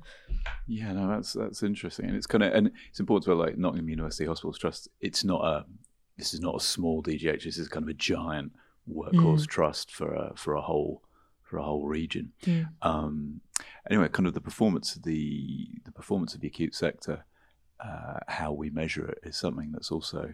Yeah, 0.68 0.94
no, 0.94 1.08
that's 1.08 1.34
that's 1.34 1.64
interesting, 1.64 2.06
and 2.06 2.16
it's 2.16 2.28
kind 2.28 2.44
of 2.44 2.54
and 2.54 2.72
it's 2.90 3.00
important 3.00 3.26
to 3.26 3.34
like 3.34 3.58
Nottingham 3.58 3.90
University 3.90 4.26
Hospitals 4.26 4.60
Trust. 4.60 4.88
It's 5.02 5.24
not 5.24 5.44
a 5.44 5.66
this 6.18 6.34
is 6.34 6.42
not 6.42 6.56
a 6.56 6.60
small 6.60 7.02
DGH. 7.02 7.44
This 7.44 7.58
is 7.58 7.68
kind 7.68 7.84
of 7.84 7.90
a 7.90 7.94
giant 7.94 8.52
workhorse 8.90 9.48
trust 9.48 9.92
for 9.92 10.14
a 10.14 10.34
for 10.36 10.54
a 10.54 10.62
whole 10.62 11.02
for 11.54 11.60
a 11.60 11.64
whole 11.64 11.86
region. 11.86 12.32
Mm. 12.48 12.68
Um, 12.82 13.42
anyway, 13.88 14.08
kind 14.10 14.26
of 14.26 14.34
the 14.34 14.42
performance 14.42 14.96
of 14.96 15.04
the 15.04 15.68
the 15.86 15.92
performance 15.92 16.34
of 16.34 16.42
the 16.42 16.48
acute 16.48 16.74
sector, 16.74 17.26
uh, 17.80 18.18
how 18.28 18.52
we 18.52 18.72
measure 18.72 19.06
it 19.06 19.20
is 19.22 19.38
something 19.38 19.72
that's 19.72 19.92
also 19.92 20.34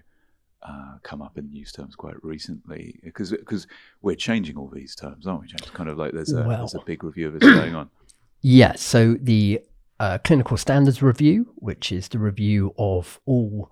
uh, 0.64 0.94
come 1.04 1.22
up 1.22 1.38
in 1.38 1.50
news 1.50 1.74
terms 1.74 1.94
quite 1.94 2.24
recently 2.24 3.02
because 3.04 3.32
because 3.32 3.68
we're 4.02 4.16
changing 4.16 4.56
all 4.56 4.70
these 4.70 4.96
terms, 4.96 5.28
aren't 5.28 5.42
we? 5.42 5.48
James? 5.48 5.70
Kind 5.72 5.90
of 5.90 5.98
like 5.98 6.14
there's 6.14 6.32
a 6.32 6.48
Well- 6.48 6.60
there's 6.60 6.76
a 6.76 6.86
big 6.86 7.04
review 7.04 7.28
of 7.28 7.34
this 7.34 7.44
going 7.44 7.76
on. 7.76 7.90
Yeah, 8.42 8.76
so 8.78 9.18
the 9.20 9.60
uh, 10.00 10.18
clinical 10.24 10.56
standards 10.56 11.02
review, 11.02 11.52
which 11.56 11.92
is 11.92 12.08
the 12.08 12.20
review 12.20 12.74
of 12.78 13.20
all 13.26 13.70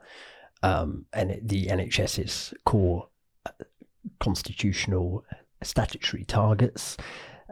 um, 0.62 1.06
and 1.14 1.40
the 1.42 1.68
NHS's 1.68 2.54
core 2.66 3.08
uh, 3.46 3.52
constitutional 4.20 5.24
statutory 5.64 6.24
targets, 6.26 6.98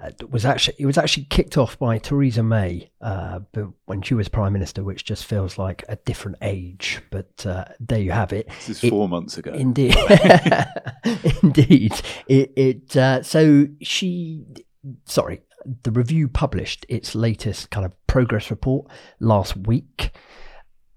uh, 0.01 0.11
was 0.29 0.45
actually 0.45 0.75
it 0.77 0.85
was 0.85 0.97
actually 0.97 1.23
kicked 1.25 1.57
off 1.57 1.79
by 1.79 1.97
Theresa 1.97 2.43
May, 2.43 2.89
uh, 3.01 3.39
but 3.53 3.67
when 3.85 4.01
she 4.01 4.13
was 4.13 4.27
prime 4.27 4.51
minister, 4.53 4.83
which 4.83 5.05
just 5.05 5.25
feels 5.25 5.57
like 5.57 5.85
a 5.87 5.95
different 5.95 6.37
age. 6.41 7.01
But 7.11 7.45
uh, 7.45 7.65
there 7.79 7.99
you 7.99 8.11
have 8.11 8.33
it. 8.33 8.47
This 8.47 8.69
is 8.69 8.83
It- 8.83 8.89
four 8.89 9.07
months 9.07 9.37
ago. 9.37 9.53
Indeed, 9.53 9.95
indeed. 11.43 11.93
It, 12.27 12.51
it 12.57 12.97
uh, 12.97 13.23
so 13.23 13.67
she, 13.81 14.43
sorry, 15.05 15.41
the 15.83 15.91
review 15.91 16.27
published 16.27 16.85
its 16.89 17.15
latest 17.15 17.69
kind 17.69 17.85
of 17.85 17.93
progress 18.07 18.49
report 18.51 18.87
last 19.19 19.55
week, 19.55 20.11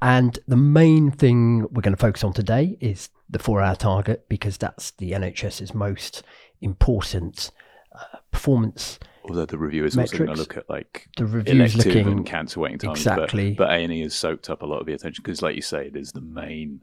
and 0.02 0.38
the 0.48 0.56
main 0.56 1.10
thing 1.10 1.62
we're 1.70 1.82
going 1.82 1.94
to 1.94 1.96
focus 1.96 2.24
on 2.24 2.32
today 2.32 2.76
is 2.80 3.10
the 3.30 3.38
four-hour 3.38 3.76
target 3.76 4.28
because 4.28 4.56
that's 4.58 4.90
the 4.92 5.12
NHS's 5.12 5.74
most 5.74 6.22
important 6.60 7.50
uh, 7.92 8.18
performance. 8.30 8.98
Although 9.28 9.46
the 9.46 9.58
review 9.58 9.84
is 9.84 9.96
also 9.96 10.16
going 10.16 10.30
to 10.30 10.36
look 10.36 10.56
at 10.56 10.68
like 10.70 11.08
The 11.16 11.26
review's 11.26 11.74
elective 11.74 11.94
looking 11.94 12.06
and 12.06 12.26
cancer 12.26 12.60
waiting 12.60 12.78
times, 12.78 13.00
exactly. 13.00 13.52
But, 13.52 13.68
but 13.68 13.74
A&E 13.74 14.00
has 14.02 14.14
soaked 14.14 14.48
up 14.48 14.62
a 14.62 14.66
lot 14.66 14.80
of 14.80 14.86
the 14.86 14.94
attention 14.94 15.22
because, 15.22 15.42
like 15.42 15.54
you 15.54 15.62
say, 15.62 15.86
it 15.86 15.96
is 15.96 16.12
the 16.12 16.22
main 16.22 16.80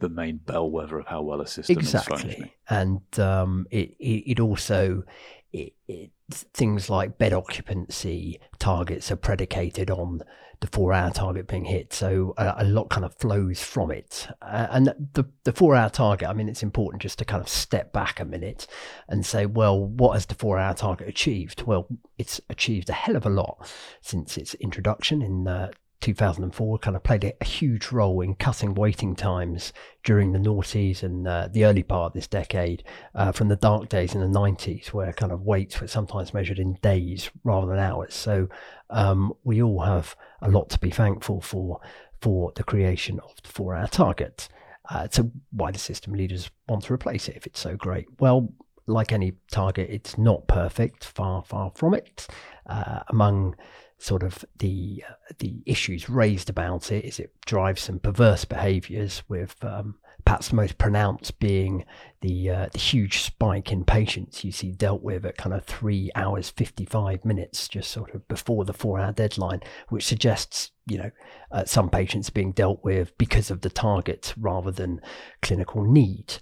the 0.00 0.08
main 0.08 0.38
bellwether 0.38 0.98
of 0.98 1.06
how 1.06 1.22
well 1.22 1.40
a 1.40 1.46
system 1.46 1.78
is 1.78 1.92
functioning. 1.92 2.50
and 2.68 3.00
um, 3.18 3.66
it, 3.70 3.94
it 4.00 4.32
it 4.32 4.40
also 4.40 5.04
it, 5.52 5.72
it, 5.86 6.10
things 6.30 6.90
like 6.90 7.16
bed 7.16 7.32
occupancy 7.32 8.40
targets 8.58 9.10
are 9.12 9.16
predicated 9.16 9.90
on 9.90 10.20
the 10.64 10.70
four 10.70 10.94
hour 10.94 11.10
target 11.10 11.46
being 11.46 11.66
hit. 11.66 11.92
So 11.92 12.32
a, 12.38 12.54
a 12.58 12.64
lot 12.64 12.88
kind 12.88 13.04
of 13.04 13.14
flows 13.16 13.62
from 13.62 13.90
it. 13.90 14.28
Uh, 14.40 14.66
and 14.70 14.86
the, 15.12 15.26
the 15.44 15.52
four 15.52 15.74
hour 15.74 15.90
target, 15.90 16.26
I 16.26 16.32
mean, 16.32 16.48
it's 16.48 16.62
important 16.62 17.02
just 17.02 17.18
to 17.18 17.26
kind 17.26 17.42
of 17.42 17.50
step 17.50 17.92
back 17.92 18.18
a 18.18 18.24
minute 18.24 18.66
and 19.06 19.26
say, 19.26 19.44
well, 19.44 19.78
what 19.78 20.14
has 20.14 20.24
the 20.24 20.34
four 20.34 20.58
hour 20.58 20.72
target 20.72 21.06
achieved? 21.06 21.64
Well, 21.64 21.86
it's 22.16 22.40
achieved 22.48 22.88
a 22.88 22.94
hell 22.94 23.14
of 23.14 23.26
a 23.26 23.30
lot 23.30 23.70
since 24.00 24.38
its 24.38 24.54
introduction 24.54 25.20
in 25.20 25.46
uh, 25.46 25.70
2004 26.04 26.78
kind 26.80 26.96
of 26.96 27.02
played 27.02 27.24
a, 27.24 27.44
huge 27.44 27.90
role 27.90 28.20
in 28.20 28.34
cutting 28.34 28.74
waiting 28.74 29.16
times 29.16 29.72
during 30.02 30.32
the 30.32 30.38
noughties 30.38 31.02
and 31.02 31.26
uh, 31.26 31.48
the 31.50 31.64
early 31.64 31.82
part 31.82 32.08
of 32.08 32.12
this 32.12 32.26
decade 32.26 32.84
uh, 33.14 33.32
from 33.32 33.48
the 33.48 33.56
dark 33.56 33.88
days 33.88 34.14
in 34.14 34.20
the 34.20 34.38
90s 34.38 34.88
where 34.88 35.14
kind 35.14 35.32
of 35.32 35.40
waits 35.42 35.80
were 35.80 35.86
sometimes 35.86 36.34
measured 36.34 36.58
in 36.58 36.74
days 36.82 37.30
rather 37.42 37.68
than 37.68 37.78
hours. 37.78 38.12
So 38.12 38.48
um, 38.90 39.32
we 39.44 39.62
all 39.62 39.80
have 39.80 40.14
a 40.42 40.50
lot 40.50 40.68
to 40.70 40.78
be 40.78 40.90
thankful 40.90 41.40
for 41.40 41.80
for 42.20 42.52
the 42.54 42.64
creation 42.64 43.18
of 43.20 43.34
the 43.42 43.48
four 43.48 43.74
hour 43.74 43.86
target. 43.86 44.48
Uh, 44.90 45.08
so 45.10 45.30
why 45.52 45.70
do 45.70 45.78
system. 45.78 46.12
Leaders 46.12 46.50
want 46.68 46.84
to 46.84 46.92
replace 46.92 47.28
it 47.28 47.36
if 47.36 47.46
it's 47.46 47.60
so 47.60 47.76
great. 47.76 48.06
Well 48.20 48.52
like 48.86 49.12
any 49.12 49.32
target 49.50 49.88
it's 49.90 50.18
not 50.18 50.46
perfect. 50.48 51.04
Far 51.04 51.42
far 51.44 51.72
from 51.74 51.94
it. 51.94 52.26
Uh, 52.66 53.00
among 53.08 53.54
sort 53.98 54.22
of 54.22 54.44
the 54.58 55.02
uh, 55.08 55.14
the 55.38 55.62
issues 55.66 56.08
raised 56.08 56.50
about 56.50 56.90
it 56.92 57.04
is 57.04 57.18
it 57.18 57.32
drives 57.46 57.82
some 57.82 57.98
perverse 57.98 58.44
behaviours 58.44 59.22
with 59.28 59.62
um, 59.64 59.96
perhaps 60.24 60.48
the 60.48 60.56
most 60.56 60.78
pronounced 60.78 61.38
being 61.38 61.84
the 62.20 62.50
uh, 62.50 62.68
the 62.72 62.78
huge 62.78 63.20
spike 63.20 63.70
in 63.70 63.84
patients 63.84 64.44
you 64.44 64.52
see 64.52 64.72
dealt 64.72 65.02
with 65.02 65.24
at 65.24 65.36
kind 65.36 65.54
of 65.54 65.64
three 65.64 66.10
hours 66.14 66.50
fifty 66.50 66.84
five 66.84 67.24
minutes 67.24 67.68
just 67.68 67.90
sort 67.90 68.14
of 68.14 68.26
before 68.28 68.64
the 68.64 68.72
four 68.72 68.98
hour 68.98 69.12
deadline, 69.12 69.60
which 69.88 70.04
suggests 70.04 70.72
you 70.86 70.98
know 70.98 71.10
uh, 71.52 71.64
some 71.64 71.88
patients 71.90 72.30
being 72.30 72.52
dealt 72.52 72.82
with 72.82 73.16
because 73.18 73.50
of 73.50 73.60
the 73.60 73.70
target 73.70 74.34
rather 74.36 74.70
than 74.70 75.00
clinical 75.42 75.84
need. 75.84 76.34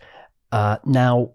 Uh, 0.50 0.78
now 0.84 1.32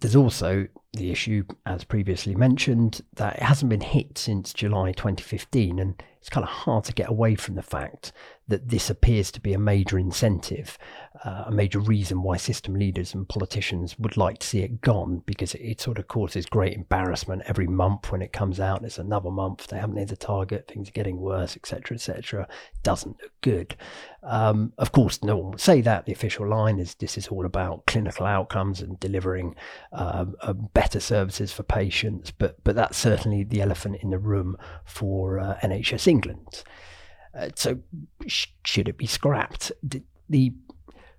there's 0.00 0.16
also 0.16 0.66
the 0.94 1.10
issue, 1.10 1.44
as 1.66 1.84
previously 1.84 2.34
mentioned, 2.34 3.02
that 3.14 3.36
it 3.36 3.42
hasn't 3.42 3.68
been 3.70 3.80
hit 3.80 4.18
since 4.18 4.52
July 4.52 4.92
2015, 4.92 5.78
and 5.78 6.02
it's 6.18 6.30
kind 6.30 6.44
of 6.44 6.50
hard 6.50 6.84
to 6.84 6.92
get 6.92 7.08
away 7.08 7.34
from 7.34 7.54
the 7.54 7.62
fact 7.62 8.12
that 8.50 8.68
this 8.68 8.90
appears 8.90 9.30
to 9.30 9.40
be 9.40 9.52
a 9.52 9.58
major 9.58 9.98
incentive, 9.98 10.76
uh, 11.24 11.44
a 11.46 11.50
major 11.50 11.78
reason 11.78 12.22
why 12.22 12.36
system 12.36 12.74
leaders 12.74 13.14
and 13.14 13.28
politicians 13.28 13.98
would 13.98 14.16
like 14.16 14.38
to 14.38 14.46
see 14.46 14.60
it 14.60 14.80
gone, 14.80 15.22
because 15.24 15.54
it, 15.54 15.62
it, 15.62 15.80
sort 15.80 15.98
of 15.98 16.08
causes 16.08 16.46
great 16.46 16.74
embarrassment 16.74 17.42
every 17.46 17.66
month 17.66 18.12
when 18.12 18.20
it 18.20 18.32
comes 18.32 18.60
out. 18.60 18.84
It's 18.84 18.98
another 18.98 19.30
month 19.30 19.68
they 19.68 19.78
haven't 19.78 19.96
hit 19.96 20.08
the 20.08 20.16
target, 20.16 20.68
things 20.68 20.88
are 20.88 20.92
getting 20.92 21.20
worse, 21.20 21.56
etc., 21.56 21.94
etc. 21.94 22.48
Doesn't 22.82 23.20
look 23.22 23.32
good. 23.40 23.76
Um, 24.22 24.72
of 24.76 24.92
course, 24.92 25.22
no 25.22 25.36
one 25.36 25.52
would 25.52 25.60
say 25.60 25.80
that. 25.80 26.06
The 26.06 26.12
official 26.12 26.46
line 26.48 26.78
is 26.78 26.94
this 26.94 27.16
is 27.16 27.28
all 27.28 27.46
about 27.46 27.86
clinical 27.86 28.26
outcomes 28.26 28.80
and 28.80 29.00
delivering 29.00 29.54
um, 29.92 30.36
uh, 30.42 30.52
better 30.52 31.00
services 31.00 31.52
for 31.52 31.62
patients, 31.62 32.30
but 32.30 32.62
but 32.64 32.74
that's 32.74 32.98
certainly 32.98 33.44
the 33.44 33.62
elephant 33.62 33.96
in 34.00 34.10
the 34.10 34.18
room 34.18 34.56
for 34.84 35.38
uh, 35.38 35.58
NHS 35.62 36.06
England. 36.06 36.64
Uh, 37.34 37.48
so, 37.54 37.78
sh- 38.26 38.48
should 38.64 38.88
it 38.88 38.98
be 38.98 39.06
scrapped? 39.06 39.72
D- 39.86 40.02
the 40.28 40.52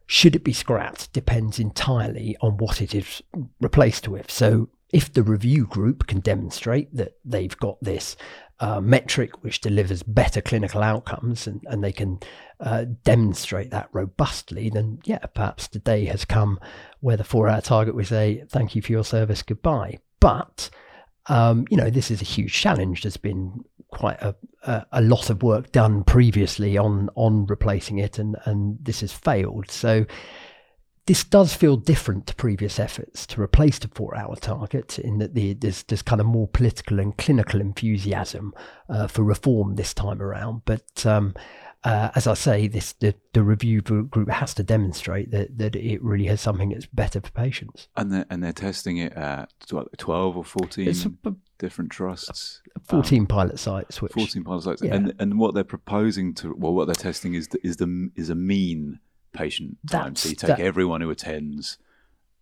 should 0.06 0.36
it 0.36 0.44
be 0.44 0.54
scrapped 0.54 1.14
depends 1.14 1.58
entirely 1.58 2.36
on 2.42 2.58
what 2.58 2.82
it 2.82 2.94
is 2.94 3.22
replaced 3.62 4.08
with. 4.08 4.30
So, 4.30 4.70
if 4.92 5.14
the 5.14 5.24
review 5.24 5.66
group 5.66 6.08
can 6.08 6.20
demonstrate 6.20 6.94
that 6.96 7.14
they've 7.24 7.58
got 7.58 7.78
this 7.82 8.18
uh, 8.60 8.80
metric 8.80 9.44
which 9.44 9.62
delivers 9.62 10.04
better 10.04 10.40
clinical 10.40 10.84
outcomes 10.84 11.48
and, 11.48 11.62
and 11.68 11.84
they 11.84 11.92
can 11.92 12.20
uh, 12.60 12.86
demonstrate 13.04 13.72
that 13.72 13.90
robustly, 13.92 14.70
then 14.70 15.00
yeah, 15.04 15.26
perhaps 15.34 15.68
the 15.68 15.80
day 15.80 16.06
has 16.06 16.26
come 16.26 16.60
where 17.00 17.18
the 17.18 17.24
four 17.24 17.48
hour 17.50 17.62
target 17.62 17.96
will 17.96 18.06
say, 18.06 18.44
thank 18.50 18.76
you 18.76 18.82
for 18.82 18.92
your 18.92 19.04
service, 19.04 19.42
goodbye. 19.42 19.98
But, 20.20 20.70
um, 21.28 21.66
you 21.72 21.78
know, 21.78 21.90
this 21.90 22.12
is 22.12 22.22
a 22.22 22.26
huge 22.26 22.54
challenge. 22.54 23.02
There's 23.02 23.18
been 23.18 23.64
quite 23.92 24.22
a, 24.22 24.36
a, 24.64 24.86
a, 24.94 25.02
lot 25.02 25.30
of 25.30 25.44
work 25.44 25.72
done 25.72 26.04
previously 26.04 26.78
on 26.78 27.10
on 27.16 27.46
replacing 27.46 28.00
it, 28.00 28.18
and 28.18 28.36
and 28.46 28.78
this 28.82 29.02
has 29.02 29.14
failed. 29.14 29.70
So 29.70 30.06
this 31.08 31.24
does 31.24 31.54
feel 31.54 31.78
different 31.78 32.28
to 32.28 32.36
previous 32.36 32.80
efforts 32.80 33.26
to 33.28 33.42
replace 33.42 33.80
the 33.80 33.88
four-hour 33.90 34.36
target, 34.38 34.98
in 35.00 35.18
that 35.20 35.36
the, 35.36 35.54
there's 35.54 35.84
there's 35.84 36.02
kind 36.02 36.22
of 36.22 36.28
more 36.28 36.48
political 36.48 37.00
and 37.00 37.18
clinical 37.18 37.60
enthusiasm 37.60 38.54
uh, 38.90 39.08
for 39.08 39.24
reform 39.24 39.76
this 39.76 39.94
time 39.94 40.22
around, 40.22 40.64
but. 40.66 41.06
Um, 41.06 41.36
uh, 41.84 42.12
as 42.16 42.28
I 42.28 42.36
say, 42.36 42.68
this 42.68 42.94
the, 42.94 43.16
the 43.34 43.44
review 43.44 43.82
group 43.82 44.30
has 44.30 44.54
to 44.56 44.64
demonstrate 44.64 45.32
that, 45.32 45.58
that 45.58 45.76
it 45.76 46.04
really 46.04 46.26
has 46.26 46.40
something 46.40 46.70
that's 46.70 46.86
better 46.86 47.22
for 47.22 47.32
patients. 47.32 47.88
And 47.98 48.12
they're, 48.12 48.26
and 48.30 48.44
they're 48.44 48.54
testing 48.54 48.98
it 48.98 49.14
at 49.14 49.52
twelve 49.98 50.38
or 50.38 50.44
fourteen 50.44 50.94
different 51.62 51.92
trusts. 51.92 52.62
14 52.86 53.20
um, 53.20 53.28
pilot 53.28 53.60
sites. 53.60 54.02
Which, 54.02 54.14
14 54.14 54.44
pilot 54.44 54.64
sites. 54.64 54.82
Yeah. 54.82 54.96
And, 54.96 55.14
and 55.20 55.38
what 55.38 55.54
they're 55.54 55.64
proposing 55.64 56.34
to, 56.36 56.56
well, 56.58 56.74
what 56.74 56.86
they're 56.86 56.96
testing 56.96 57.36
is 57.36 57.50
the, 57.50 57.60
is 57.66 57.78
the 57.78 58.10
is 58.16 58.32
a 58.32 58.36
mean 58.36 59.00
patient 59.32 59.78
time. 59.90 60.14
That's, 60.14 60.22
so 60.22 60.30
you 60.30 60.36
take 60.36 60.48
that, 60.48 60.60
everyone 60.60 61.02
who 61.02 61.12
attends 61.12 61.78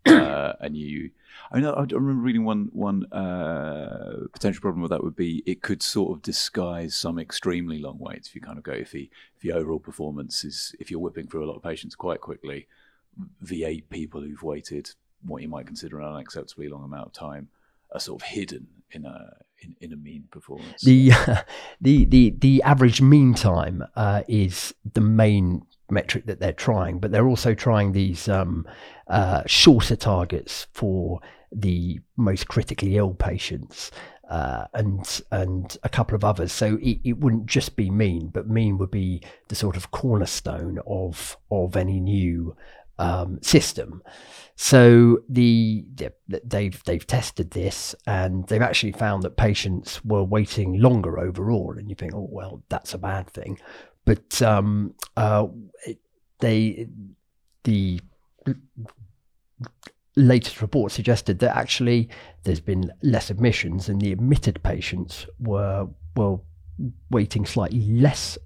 uh, 0.06 0.54
and 0.60 0.76
you. 0.76 1.12
I 1.52 1.58
mean, 1.58 1.66
I, 1.66 1.82
remember 1.82 2.22
reading 2.22 2.46
one 2.46 2.70
one 2.72 3.12
uh, 3.12 4.28
potential 4.34 4.62
problem 4.62 4.82
with 4.82 4.92
that 4.92 5.04
would 5.04 5.16
be 5.16 5.42
it 5.46 5.62
could 5.62 5.82
sort 5.82 6.16
of 6.16 6.22
disguise 6.22 6.96
some 6.96 7.18
extremely 7.18 7.80
long 7.80 7.98
waits. 8.00 8.28
If 8.28 8.36
you 8.36 8.42
kind 8.42 8.58
of 8.58 8.64
go 8.64 8.74
if 8.74 8.92
the 8.92 9.10
if 9.36 9.42
the 9.42 9.52
overall 9.52 9.80
performance 9.80 10.44
is 10.44 10.76
if 10.80 10.92
you're 10.92 11.00
whipping 11.00 11.28
through 11.28 11.44
a 11.44 11.48
lot 11.48 11.56
of 11.56 11.64
patients 11.64 11.96
quite 11.96 12.22
quickly, 12.22 12.68
the 13.42 13.64
eight 13.64 13.90
people 13.90 14.22
who've 14.22 14.44
waited 14.44 14.92
what 15.26 15.42
you 15.42 15.50
might 15.50 15.68
consider 15.68 16.00
an 16.00 16.06
unacceptably 16.06 16.70
long 16.70 16.84
amount 16.84 17.08
of 17.08 17.14
time 17.14 17.50
are 17.92 18.00
sort 18.00 18.22
of 18.22 18.28
hidden 18.28 18.68
in 18.92 19.06
a 19.06 19.34
in, 19.62 19.76
in 19.82 19.94
a 19.94 19.96
mean 19.96 20.26
performance. 20.32 20.82
The 20.84 21.12
the 21.82 22.06
the 22.06 22.36
the 22.38 22.64
average 22.64 23.02
mean 23.02 23.34
time 23.34 23.84
uh, 23.96 24.24
is 24.28 24.74
the 24.94 25.02
main 25.02 25.64
metric 25.92 26.26
that 26.26 26.40
they're 26.40 26.54
trying, 26.54 27.00
but 27.00 27.12
they're 27.12 27.28
also 27.28 27.54
trying 27.54 27.92
these 27.92 28.28
um, 28.28 28.68
uh, 29.08 29.44
shorter 29.46 29.96
targets 29.96 30.68
for 30.74 31.20
the 31.52 32.00
most 32.18 32.48
critically 32.48 32.98
ill 32.98 33.14
patients. 33.14 33.92
Uh, 34.30 34.68
and 34.76 35.24
and 35.32 35.78
a 35.82 35.90
couple 35.90 36.14
of 36.16 36.24
others. 36.24 36.52
So 36.52 36.78
it, 36.84 37.00
it 37.04 37.18
wouldn't 37.18 37.48
just 37.48 37.76
be 37.76 37.90
mean, 37.90 38.28
but 38.28 38.48
mean 38.48 38.78
would 38.78 38.92
be 38.92 39.24
the 39.48 39.56
sort 39.56 39.76
of 39.76 39.90
cornerstone 39.90 40.78
of 40.86 41.36
of 41.50 41.76
any 41.76 42.00
new 42.00 42.56
um, 43.00 43.40
system. 43.42 44.04
So 44.56 45.24
the 45.28 45.86
they've 46.28 46.84
they've 46.84 47.08
tested 47.08 47.52
this 47.52 47.96
and 48.06 48.46
they've 48.48 48.62
actually 48.62 48.92
found 48.92 49.24
that 49.24 49.38
patients 49.38 50.04
were 50.06 50.24
waiting 50.24 50.80
longer 50.80 51.18
overall. 51.18 51.76
And 51.78 51.90
you 51.90 51.96
think, 51.96 52.14
oh 52.14 52.28
well, 52.30 52.62
that's 52.70 52.94
a 52.94 53.00
bad 53.00 53.30
thing, 53.30 53.58
but 54.06 54.42
um, 54.42 54.94
uh, 55.18 55.48
they 56.40 56.88
the 57.64 58.00
latest 60.16 60.62
report 60.62 60.92
suggested 60.92 61.40
that 61.40 61.56
actually 61.56 62.10
there's 62.44 62.60
been 62.60 62.92
less 63.02 63.30
admissions 63.30 63.88
and 63.88 64.02
the 64.02 64.12
admitted 64.12 64.62
patients 64.64 65.26
were 65.40 65.88
were 66.16 66.40
waiting 67.10 67.46
slightly 67.46 67.82
less 67.82 68.38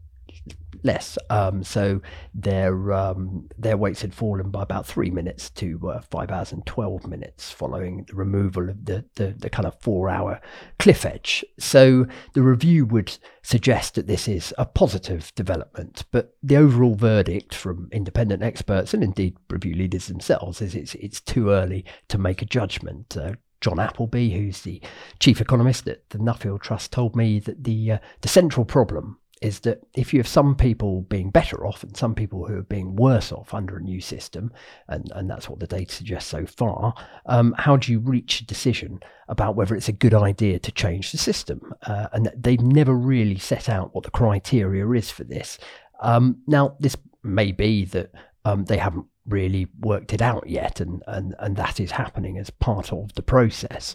less. 0.84 1.17
Um, 1.29 1.63
so 1.63 2.01
their 2.34 2.91
um, 2.91 3.49
their 3.58 3.77
waits 3.77 4.01
had 4.01 4.13
fallen 4.13 4.49
by 4.49 4.63
about 4.63 4.86
three 4.86 5.10
minutes 5.10 5.49
to 5.51 5.89
uh, 5.89 6.01
five 6.12 6.32
hours 6.32 6.51
and 6.51 6.65
twelve 6.65 7.08
minutes 7.08 7.51
following 7.51 8.06
the 8.08 8.15
removal 8.15 8.69
of 8.69 8.86
the, 8.86 9.06
the, 9.15 9.36
the 9.38 9.49
kind 9.49 9.65
of 9.65 9.79
four 9.82 10.10
hour 10.10 10.41
cliff 10.79 11.06
edge. 11.06 11.45
So 11.60 12.06
the 12.34 12.41
review 12.41 12.86
would 12.86 13.17
suggest 13.43 13.95
that 13.95 14.08
this 14.08 14.27
is 14.27 14.53
a 14.58 14.65
positive 14.65 15.32
development, 15.36 16.03
but 16.12 16.36
the 16.41 16.58
overall 16.58 16.95
verdict 16.95 17.56
from 17.56 17.89
independent 17.91 18.43
experts 18.43 18.93
and 18.93 19.03
indeed 19.03 19.38
review 19.49 19.75
leaders 19.75 20.08
themselves 20.08 20.62
is 20.62 20.75
it's 20.75 20.95
it's 20.95 21.21
too 21.21 21.49
early 21.49 21.86
to 22.10 22.17
make 22.17 22.41
a 22.41 22.45
judgment. 22.45 23.15
Uh, 23.15 23.34
John 23.62 23.79
Appleby, 23.79 24.29
who's 24.32 24.63
the 24.63 24.82
chief 25.19 25.39
economist 25.39 25.88
at 25.88 26.10
the 26.10 26.17
Nuffield 26.17 26.62
Trust, 26.62 26.91
told 26.91 27.15
me 27.15 27.39
that 27.39 27.63
the 27.63 27.93
uh, 27.93 27.97
the 28.19 28.27
central 28.27 28.65
problem 28.65 29.19
is 29.43 29.60
that 29.60 29.86
if 29.93 30.13
you 30.13 30.19
have 30.19 30.27
some 30.27 30.56
people 30.56 31.01
being 31.01 31.29
better 31.29 31.67
off 31.67 31.84
and 31.84 31.97
some 31.97 32.15
people 32.15 32.45
who 32.45 32.56
are 32.56 32.63
being 32.63 32.95
worse 32.95 33.29
off 33.29 33.53
under 33.53 33.75
a 33.75 33.82
new 33.82 33.99
system, 33.99 34.51
and, 34.88 35.12
and 35.13 35.29
that's 35.29 35.49
what 35.49 35.60
the 35.60 35.67
data 35.67 35.93
suggests 35.93 36.29
so 36.29 36.45
far, 36.45 36.93
um, 37.25 37.53
how 37.58 37.75
do 37.75 37.91
you 37.91 37.99
reach 37.99 38.39
a 38.39 38.45
decision 38.45 39.01
about 39.27 39.58
whether 39.58 39.75
it's 39.75 39.89
a 39.89 39.93
good 39.93 40.13
idea 40.13 40.60
to 40.60 40.71
change 40.71 41.12
the 41.12 41.17
system? 41.17 41.73
Uh, 41.82 42.08
and 42.13 42.32
they've 42.38 42.62
never 42.62 42.93
really 42.93 43.38
set 43.38 43.67
out 43.67 43.93
what 43.93 44.06
the 44.06 44.12
criteria 44.12 44.89
is 44.91 45.12
for 45.12 45.25
this. 45.25 45.60
Um, 45.99 46.41
now, 46.47 46.77
this 46.79 46.95
may 47.21 47.51
be 47.51 47.84
that 47.86 48.12
um, 48.45 48.63
they 48.65 48.77
haven't 48.77 49.08
really 49.25 49.67
worked 49.79 50.13
it 50.13 50.21
out 50.21 50.47
yet, 50.47 50.79
and, 50.79 51.03
and, 51.08 51.36
and 51.39 51.56
that 51.58 51.79
is 51.79 51.91
happening 51.91 52.38
as 52.38 52.49
part 52.49 52.91
of 52.93 53.13
the 53.15 53.21
process. 53.21 53.93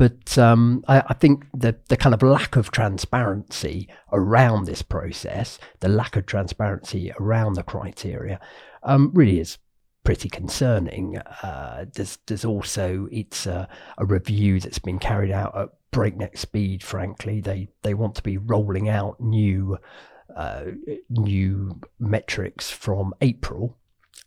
But 0.00 0.38
um, 0.38 0.82
I, 0.88 1.02
I, 1.08 1.12
think 1.12 1.44
the 1.52 1.76
the 1.88 1.96
kind 1.98 2.14
of 2.14 2.22
lack 2.22 2.56
of 2.56 2.70
transparency 2.70 3.86
around 4.10 4.64
this 4.64 4.80
process, 4.80 5.58
the 5.80 5.90
lack 5.90 6.16
of 6.16 6.24
transparency 6.24 7.12
around 7.20 7.52
the 7.52 7.62
criteria, 7.62 8.40
um, 8.82 9.10
really 9.12 9.40
is 9.40 9.58
pretty 10.02 10.30
concerning. 10.30 11.18
Uh, 11.18 11.84
there's 11.92 12.16
there's 12.24 12.46
also 12.46 13.08
it's 13.12 13.44
a, 13.44 13.68
a, 13.98 14.06
review 14.06 14.58
that's 14.58 14.78
been 14.78 14.98
carried 14.98 15.30
out 15.30 15.54
at 15.54 15.68
breakneck 15.90 16.38
speed. 16.38 16.82
Frankly, 16.82 17.42
they 17.42 17.68
they 17.82 17.92
want 17.92 18.14
to 18.14 18.22
be 18.22 18.38
rolling 18.38 18.88
out 18.88 19.20
new 19.20 19.76
uh, 20.34 20.62
new 21.10 21.78
metrics 21.98 22.70
from 22.70 23.12
April. 23.20 23.76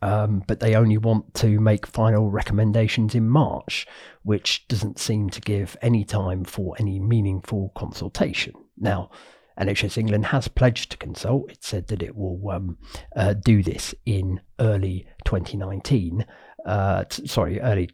Um, 0.03 0.43
but 0.47 0.59
they 0.59 0.75
only 0.75 0.97
want 0.97 1.33
to 1.35 1.61
make 1.61 1.87
final 1.87 2.29
recommendations 2.29 3.15
in 3.15 3.29
March, 3.29 3.87
which 4.23 4.67
doesn't 4.67 4.99
seem 4.99 5.29
to 5.29 5.39
give 5.39 5.77
any 5.81 6.03
time 6.03 6.43
for 6.43 6.75
any 6.77 6.99
meaningful 6.99 7.71
consultation. 7.73 8.53
Now, 8.77 9.11
NHS 9.57 9.97
England 9.97 10.25
has 10.25 10.49
pledged 10.49 10.91
to 10.91 10.97
consult. 10.97 11.49
It 11.49 11.63
said 11.63 11.87
that 11.87 12.03
it 12.03 12.17
will 12.17 12.49
um, 12.49 12.77
uh, 13.15 13.33
do 13.33 13.63
this 13.63 13.95
in 14.05 14.41
early 14.59 15.07
2019. 15.23 16.25
Uh, 16.65 17.05
t- 17.05 17.25
sorry, 17.25 17.61
early 17.61 17.87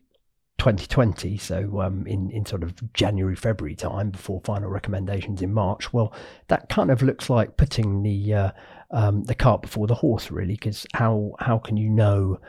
2020. 0.58 1.38
So 1.38 1.80
um, 1.80 2.08
in 2.08 2.32
in 2.32 2.44
sort 2.44 2.64
of 2.64 2.92
January 2.94 3.36
February 3.36 3.76
time 3.76 4.10
before 4.10 4.42
final 4.44 4.70
recommendations 4.70 5.44
in 5.44 5.54
March. 5.54 5.94
Well, 5.94 6.12
that 6.48 6.70
kind 6.70 6.90
of 6.90 7.04
looks 7.04 7.30
like 7.30 7.56
putting 7.56 8.02
the 8.02 8.34
uh, 8.34 8.52
um, 8.92 9.24
the 9.24 9.36
cart 9.36 9.62
before 9.62 9.88
the 9.88 9.96
horse, 9.96 10.32
really, 10.32 10.54
because 10.54 10.86
how 10.94 11.34
how 11.40 11.58
can 11.58 11.78
you 11.78 11.90
know 11.90 12.40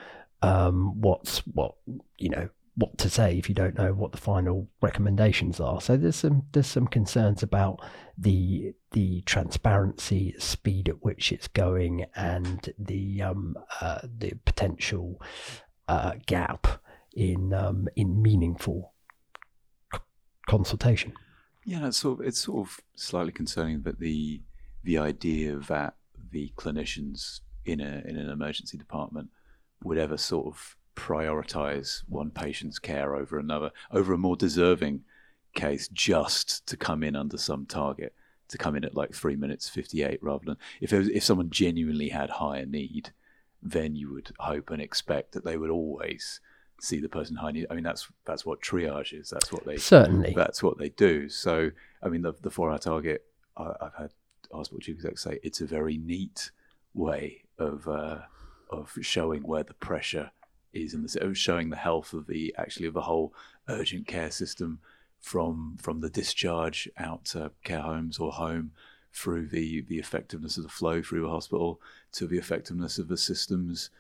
um, 0.43 1.01
what's 1.01 1.39
what 1.41 1.75
you 2.19 2.31
know 2.31 2.49
what 2.77 2.97
to 2.97 3.11
say 3.11 3.37
if 3.37 3.49
you 3.49 3.55
don't 3.55 3.77
know 3.77 3.93
what 3.93 4.13
the 4.13 4.19
final 4.19 4.69
recommendations 4.81 5.61
are. 5.61 5.81
So 5.81 5.97
there's 5.97 6.17
some 6.17 6.45
there's 6.53 6.67
some 6.67 6.87
concerns 6.87 7.43
about 7.43 7.81
the 8.17 8.73
the 8.93 9.21
transparency, 9.23 10.35
speed 10.39 10.89
at 10.89 11.03
which 11.03 11.33
it's 11.33 11.49
going, 11.49 12.07
and 12.15 12.73
the 12.79 13.23
um, 13.23 13.57
uh, 13.81 14.01
the 14.03 14.33
potential 14.45 15.21
uh, 15.89 16.15
gap 16.27 16.67
in 17.13 17.53
um, 17.53 17.89
in 17.97 18.23
meaningful 18.23 18.95
c- 19.93 20.01
consultation. 20.49 21.13
Yeah, 21.67 21.87
it's 21.89 21.99
sort 21.99 22.21
of 22.21 22.27
it's 22.27 22.41
sort 22.41 22.67
of 22.67 22.81
slightly 22.97 23.33
concerning 23.33 23.83
that 23.83 24.01
the 24.01 24.43
the 24.83 24.99
idea 24.99 25.57
that 25.57 25.97
the 26.31 26.53
clinicians 26.57 27.41
in 27.65 27.81
a 27.81 28.03
in 28.07 28.17
an 28.17 28.31
emergency 28.31 28.79
department 28.79 29.29
would 29.83 29.99
ever 29.99 30.17
sort 30.17 30.47
of 30.47 30.77
prioritize 30.97 32.03
one 32.09 32.31
patient's 32.31 32.79
care 32.79 33.15
over 33.15 33.39
another, 33.39 33.71
over 33.91 34.13
a 34.13 34.19
more 34.19 34.37
deserving 34.37 35.03
case, 35.55 35.89
just 35.89 36.67
to 36.67 36.77
come 36.77 37.03
in 37.03 37.17
under 37.17 37.39
some 37.39 37.65
target, 37.67 38.15
to 38.49 38.59
come 38.59 38.77
in 38.77 38.85
at 38.85 38.95
like 38.95 39.15
three 39.15 39.37
minutes 39.37 39.69
fifty 39.69 40.03
eight, 40.03 40.23
rather 40.23 40.45
than 40.45 40.57
if 40.81 40.93
was, 40.93 41.09
if 41.09 41.25
someone 41.25 41.51
genuinely 41.51 42.11
had 42.11 42.31
higher 42.31 42.67
need, 42.67 43.13
then 43.63 43.95
you 43.97 44.13
would 44.13 44.31
hope 44.39 44.71
and 44.71 44.83
expect 44.83 45.33
that 45.33 45.45
they 45.45 45.57
would 45.57 45.71
always 45.71 46.41
see 46.81 47.01
the 47.01 47.09
person 47.09 47.37
high 47.37 47.53
need. 47.53 47.67
I 47.71 47.75
mean, 47.75 47.85
that's 47.85 48.09
that's 48.25 48.45
what 48.45 48.61
triage 48.61 49.19
is. 49.19 49.31
That's 49.31 49.53
what 49.53 49.65
they 49.65 49.77
certainly. 49.77 50.33
That's 50.35 50.63
what 50.63 50.79
they 50.79 50.91
do. 50.91 51.29
So, 51.29 51.71
I 52.03 52.09
mean, 52.09 52.23
the 52.23 52.35
the 52.43 52.51
four 52.51 52.71
hour 52.71 52.79
target. 52.79 53.25
I, 53.57 53.75
have 53.83 53.95
had 53.99 54.11
hospital 54.57 54.81
chief 54.81 54.97
execs 54.97 55.23
say 55.23 55.39
it's 55.43 55.61
a 55.61 55.67
very 55.67 55.97
neat 55.97 56.51
way 56.95 57.43
of 57.59 57.87
uh, 57.89 58.19
of 58.71 58.97
showing 59.01 59.43
where 59.43 59.63
the 59.63 59.75
pressure 59.75 60.31
is 60.73 60.95
in 60.95 61.03
the 61.03 61.35
showing 61.35 61.71
the 61.71 61.77
health 61.77 62.13
of 62.13 62.27
the 62.27 62.55
actually 62.57 62.87
of 62.87 62.95
the 62.95 63.03
whole 63.03 63.33
urgent 63.69 64.07
care 64.07 64.31
system 64.31 64.81
from 65.21 65.77
from 65.81 66.01
the 66.01 66.11
discharge 66.11 66.89
out 66.99 67.25
to 67.25 67.51
care 67.65 67.83
homes 67.83 68.19
or 68.19 68.33
home 68.33 68.73
through 69.13 69.47
the 69.47 69.83
the 69.83 69.99
effectiveness 69.99 70.57
of 70.57 70.63
the 70.63 70.69
flow 70.69 71.03
through 71.03 71.23
the 71.23 71.29
hospital 71.29 71.81
to 72.13 72.27
the 72.27 72.39
effectiveness 72.39 72.99
of 72.99 73.09
the 73.09 73.17
systems 73.17 73.91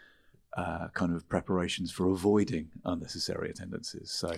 uh, 0.57 0.89
kind 0.95 1.15
of 1.15 1.29
preparations 1.29 1.93
for 1.93 2.09
avoiding 2.09 2.71
unnecessary 2.85 3.51
attendances. 3.51 4.11
So 4.11 4.29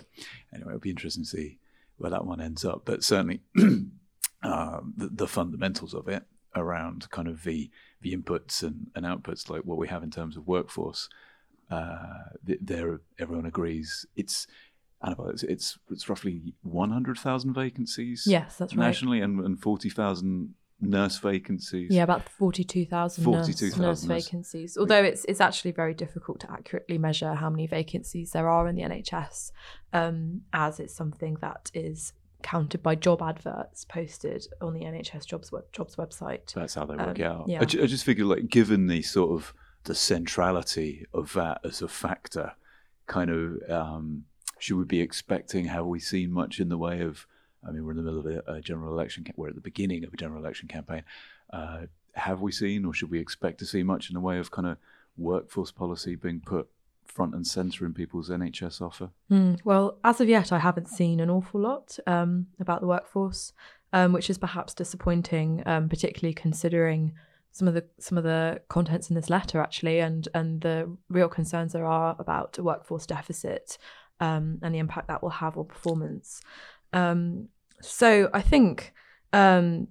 anyway, 0.53 0.69
it'll 0.69 0.79
be 0.79 0.91
interesting 0.91 1.25
to 1.25 1.29
see 1.29 1.59
where 1.97 2.11
that 2.11 2.27
one 2.27 2.41
ends 2.41 2.65
up. 2.65 2.83
But 2.85 3.03
certainly 3.03 3.41
um, 4.43 4.95
the, 4.97 5.09
the, 5.09 5.27
fundamentals 5.27 5.95
of 5.95 6.09
it 6.09 6.25
around 6.55 7.09
kind 7.11 7.29
of 7.29 7.45
the 7.45 7.71
the 8.01 8.17
inputs 8.17 8.63
and, 8.63 8.91
and 8.95 9.07
outputs 9.07 9.49
like 9.49 9.63
what 9.63 9.79
we 9.79 9.89
have 9.89 10.03
in 10.03 10.11
terms 10.11 10.37
of 10.37 10.47
workforce 10.47 11.09
uh, 11.71 11.97
there, 12.45 13.01
everyone 13.19 13.47
agrees 13.47 14.07
it's. 14.17 14.47
It's, 15.05 15.43
it's 15.43 15.79
it's 15.91 16.09
roughly 16.09 16.55
one 16.63 16.93
hundred 16.93 17.19
thousand 17.19 17.55
vacancies. 17.55 18.25
Yes, 18.25 18.57
that's 18.57 18.77
right. 18.77 18.87
Nationally, 18.87 19.21
and, 19.21 19.41
and 19.41 19.61
forty 19.61 19.91
thousand 19.91 20.55
nurse 20.83 21.19
vacancies. 21.19 21.91
Yeah, 21.91 22.03
about 22.03 22.29
forty-two 22.29 22.87
thousand 22.87 23.25
nurse, 23.25 23.77
nurse 23.77 24.05
vacancies. 24.05 24.77
Although 24.77 25.03
it's 25.03 25.25
it's 25.25 25.41
actually 25.41 25.73
very 25.73 25.95
difficult 25.95 26.41
to 26.41 26.53
accurately 26.53 26.99
measure 26.99 27.35
how 27.35 27.49
many 27.49 27.67
vacancies 27.67 28.33
there 28.33 28.49
are 28.49 28.69
in 28.69 28.77
the 28.77 28.83
NHS, 28.83 29.53
um, 29.93 30.43
as 30.53 30.79
it's 30.79 30.95
something 30.95 31.37
that 31.41 31.71
is 31.75 32.13
counted 32.43 32.83
by 32.83 32.95
job 32.95 33.23
adverts 33.23 33.85
posted 33.85 34.47
on 34.61 34.75
the 34.75 34.81
NHS 34.81 35.27
jobs 35.27 35.53
web, 35.53 35.65
jobs 35.73 35.97
website. 35.97 36.53
That's 36.55 36.75
how 36.75 36.85
they 36.85 36.97
work 36.97 37.21
um, 37.21 37.27
out. 37.27 37.49
Yeah. 37.49 37.59
I, 37.59 37.63
I 37.63 37.87
just 37.87 38.05
figure 38.05 38.25
like 38.25 38.49
given 38.49 38.87
the 38.87 39.03
sort 39.03 39.33
of 39.33 39.55
the 39.85 39.95
centrality 39.95 41.07
of 41.13 41.33
that 41.33 41.61
as 41.65 41.83
a 41.83 41.89
factor 41.89 42.53
kind 43.07 43.31
of 43.31 43.71
um, 43.71 44.25
should 44.59 44.77
we 44.77 44.85
be 44.85 45.01
expecting 45.01 45.65
have 45.67 45.87
we 45.87 45.99
seen 45.99 46.31
much 46.31 46.61
in 46.61 46.69
the 46.69 46.79
way 46.79 47.01
of 47.01 47.27
i 47.67 47.71
mean 47.71 47.85
we're 47.85 47.91
in 47.91 47.97
the 47.97 48.03
middle 48.03 48.21
of 48.21 48.27
a, 48.27 48.53
a 48.53 48.61
general 48.61 48.93
election 48.93 49.27
we're 49.37 49.49
at 49.49 49.55
the 49.55 49.61
beginning 49.61 50.05
of 50.05 50.13
a 50.13 50.17
general 50.17 50.41
election 50.41 50.69
campaign 50.69 51.03
uh, 51.53 51.83
have 52.15 52.41
we 52.41 52.53
seen 52.53 52.85
or 52.85 52.95
should 52.95 53.11
we 53.11 53.19
expect 53.19 53.59
to 53.59 53.67
see 53.67 53.83
much 53.83 54.09
in 54.09 54.15
the 54.15 54.21
way 54.21 54.39
of 54.39 54.51
kind 54.51 54.69
of 54.69 54.77
workforce 55.17 55.73
policy 55.73 56.15
being 56.15 56.41
put 56.41 56.69
front 57.13 57.35
and 57.35 57.47
center 57.47 57.85
in 57.85 57.93
people's 57.93 58.31
nhs 58.31 58.81
offer 58.81 59.11
mm, 59.31 59.59
well 59.65 59.99
as 60.03 60.21
of 60.21 60.29
yet 60.29 60.53
i 60.53 60.59
haven't 60.59 60.89
seen 60.89 61.21
an 61.21 61.31
awful 61.31 61.61
lot 61.61 61.99
um, 62.07 62.47
about 62.59 62.81
the 62.81 62.87
workforce 62.87 63.53
um, 63.93 64.13
which 64.13 64.31
is 64.31 64.39
perhaps 64.39 64.73
disappointing 64.75 65.63
um, 65.67 65.89
particularly 65.89 66.33
considering 66.33 67.13
some 67.53 67.69
of 67.69 67.75
the 67.75 67.85
some 67.99 68.19
of 68.19 68.25
the 68.25 68.61
contents 68.69 69.11
in 69.11 69.15
this 69.15 69.31
letter 69.31 69.61
actually, 69.61 70.01
and 70.01 70.27
and 70.35 70.63
the 70.63 70.91
real 71.09 71.29
concerns 71.29 71.75
there 71.75 71.87
are 71.87 72.17
about 72.19 72.59
a 72.59 72.63
workforce 72.63 73.07
deficit 73.07 73.79
um, 74.21 74.59
and 74.63 74.75
the 74.75 74.79
impact 74.79 75.09
that 75.09 75.23
will 75.23 75.31
have 75.31 75.57
on 75.57 75.67
performance. 75.67 76.41
Um, 76.95 77.49
so 77.81 78.31
I 78.33 78.41
think 78.41 78.95
um, 79.35 79.89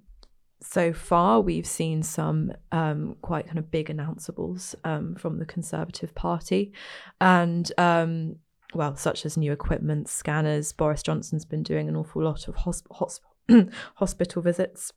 so 0.62 0.92
far 0.92 1.40
we've 1.40 1.66
seen 1.66 2.02
some 2.02 2.52
um, 2.70 3.16
quite 3.22 3.46
kind 3.46 3.58
of 3.58 3.70
big 3.70 3.88
announceables 3.88 4.74
um, 4.84 5.14
from 5.16 5.38
the 5.38 5.46
Conservative 5.46 6.14
Party, 6.14 6.72
and 7.20 7.70
um, 7.78 8.36
well, 8.74 8.96
such 8.96 9.26
as 9.26 9.36
new 9.36 9.52
equipment, 9.52 10.08
scanners. 10.08 10.72
Boris 10.72 11.02
Johnson's 11.02 11.44
been 11.44 11.62
doing 11.62 11.88
an 11.88 11.96
awful 11.96 12.22
lot 12.22 12.48
of 12.48 12.56
hosp- 12.56 12.88
hosp- 12.88 13.70
hospital 13.96 14.42
visits. 14.42 14.92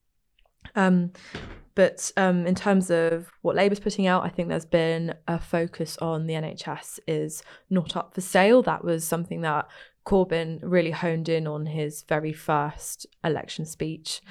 Um, 0.75 1.12
but 1.75 2.12
um, 2.15 2.47
in 2.47 2.56
terms 2.56 2.89
of 2.89 3.30
what 3.41 3.56
Labour's 3.56 3.82
putting 3.82 4.08
out, 4.08 4.23
I 4.23 4.30
think 4.30 4.47
there's 4.47 4.65
been 4.65 5.13
a 5.28 5.38
focus 5.38 5.97
on 5.97 6.25
the 6.25 6.34
NHS 6.34 6.99
is 7.06 7.43
not 7.69 7.97
up 7.97 8.15
for 8.15 8.21
sale. 8.21 8.63
That 8.63 8.84
was 8.84 9.06
something 9.06 9.41
that 9.41 9.67
Corbyn 10.06 10.60
really 10.62 10.91
honed 10.91 11.28
in 11.28 11.47
on 11.47 11.65
his 11.65 12.04
very 12.04 12.32
first 12.32 13.06
election 13.23 13.65
speech. 13.65 14.21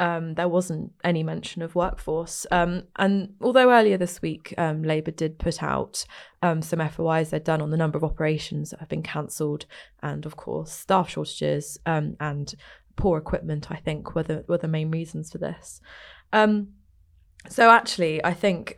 Um, 0.00 0.34
there 0.34 0.48
wasn't 0.48 0.92
any 1.04 1.22
mention 1.22 1.62
of 1.62 1.74
workforce. 1.76 2.46
Um, 2.50 2.84
and 2.96 3.34
although 3.40 3.70
earlier 3.70 3.96
this 3.96 4.20
week, 4.20 4.54
um, 4.58 4.82
Labour 4.82 5.12
did 5.12 5.38
put 5.38 5.62
out 5.62 6.04
um, 6.42 6.62
some 6.62 6.80
FOIs 6.80 7.30
they'd 7.30 7.44
done 7.44 7.60
on 7.60 7.70
the 7.70 7.76
number 7.76 7.98
of 7.98 8.02
operations 8.04 8.70
that 8.70 8.80
have 8.80 8.88
been 8.88 9.02
cancelled, 9.02 9.66
and 10.02 10.26
of 10.26 10.36
course, 10.36 10.72
staff 10.72 11.10
shortages 11.10 11.78
um, 11.86 12.16
and 12.18 12.54
poor 12.96 13.18
equipment, 13.18 13.70
I 13.70 13.76
think, 13.76 14.14
were 14.14 14.22
the, 14.22 14.44
were 14.48 14.58
the 14.58 14.68
main 14.68 14.90
reasons 14.90 15.30
for 15.30 15.38
this. 15.38 15.80
Um, 16.32 16.68
so 17.48 17.70
actually, 17.70 18.24
I 18.24 18.34
think 18.34 18.74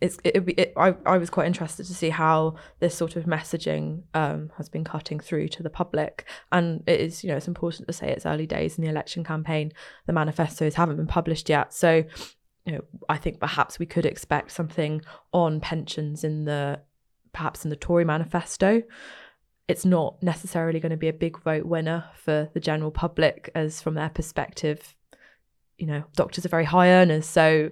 it's 0.00 0.16
it, 0.24 0.36
it, 0.58 0.72
I, 0.76 0.94
I 1.04 1.18
was 1.18 1.30
quite 1.30 1.46
interested 1.46 1.86
to 1.86 1.94
see 1.94 2.10
how 2.10 2.56
this 2.78 2.94
sort 2.94 3.16
of 3.16 3.24
messaging 3.24 4.02
um, 4.14 4.50
has 4.56 4.68
been 4.68 4.84
cutting 4.84 5.20
through 5.20 5.48
to 5.48 5.62
the 5.62 5.70
public. 5.70 6.24
And 6.50 6.82
it 6.86 7.00
is 7.00 7.22
you 7.22 7.30
know 7.30 7.36
it's 7.36 7.48
important 7.48 7.86
to 7.86 7.92
say 7.92 8.10
it's 8.10 8.26
early 8.26 8.46
days 8.46 8.78
in 8.78 8.84
the 8.84 8.90
election 8.90 9.24
campaign. 9.24 9.72
The 10.06 10.12
manifestos 10.12 10.74
haven't 10.74 10.96
been 10.96 11.06
published 11.06 11.48
yet. 11.48 11.74
So 11.74 12.04
you 12.64 12.72
know 12.72 12.80
I 13.08 13.18
think 13.18 13.40
perhaps 13.40 13.78
we 13.78 13.86
could 13.86 14.06
expect 14.06 14.52
something 14.52 15.02
on 15.32 15.60
pensions 15.60 16.24
in 16.24 16.44
the 16.44 16.80
perhaps 17.32 17.64
in 17.64 17.70
the 17.70 17.76
Tory 17.76 18.04
manifesto. 18.04 18.82
It's 19.68 19.84
not 19.84 20.20
necessarily 20.22 20.80
going 20.80 20.90
to 20.90 20.96
be 20.96 21.08
a 21.08 21.12
big 21.12 21.40
vote 21.42 21.64
winner 21.64 22.06
for 22.16 22.50
the 22.54 22.60
general 22.60 22.90
public 22.90 23.50
as 23.54 23.80
from 23.80 23.94
their 23.94 24.10
perspective 24.10 24.96
you 25.80 25.86
know 25.86 26.04
doctors 26.14 26.44
are 26.46 26.50
very 26.50 26.64
high 26.64 26.88
earners. 26.88 27.26
So 27.26 27.70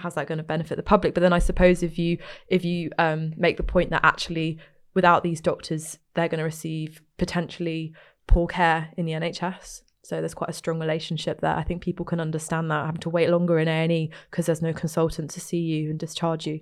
how's 0.00 0.14
that 0.14 0.26
going 0.26 0.38
to 0.38 0.44
benefit 0.44 0.76
the 0.76 0.82
public 0.82 1.14
but 1.14 1.20
then 1.20 1.32
i 1.32 1.38
suppose 1.38 1.82
if 1.82 1.98
you 1.98 2.18
if 2.48 2.64
you 2.64 2.90
um, 2.98 3.32
make 3.36 3.56
the 3.56 3.62
point 3.62 3.90
that 3.90 4.04
actually 4.04 4.58
without 4.94 5.22
these 5.22 5.40
doctors 5.40 5.98
they're 6.14 6.28
going 6.28 6.38
to 6.38 6.44
receive 6.44 7.02
potentially 7.16 7.94
poor 8.30 8.46
care 8.46 8.90
in 8.96 9.06
the 9.06 9.12
NHS. 9.12 9.82
So 10.02 10.20
there's 10.20 10.34
quite 10.34 10.50
a 10.50 10.54
strong 10.54 10.80
relationship 10.80 11.40
there. 11.40 11.54
I 11.54 11.62
think 11.62 11.82
people 11.82 12.06
can 12.06 12.20
understand 12.20 12.70
that 12.70 12.86
having 12.86 13.00
to 13.02 13.10
wait 13.10 13.28
longer 13.28 13.58
in 13.58 13.68
A 13.68 13.72
and 13.72 13.92
E 13.92 14.10
because 14.30 14.46
there's 14.46 14.62
no 14.62 14.72
consultant 14.72 15.30
to 15.32 15.40
see 15.40 15.58
you 15.58 15.90
and 15.90 15.98
discharge 15.98 16.46
you. 16.46 16.60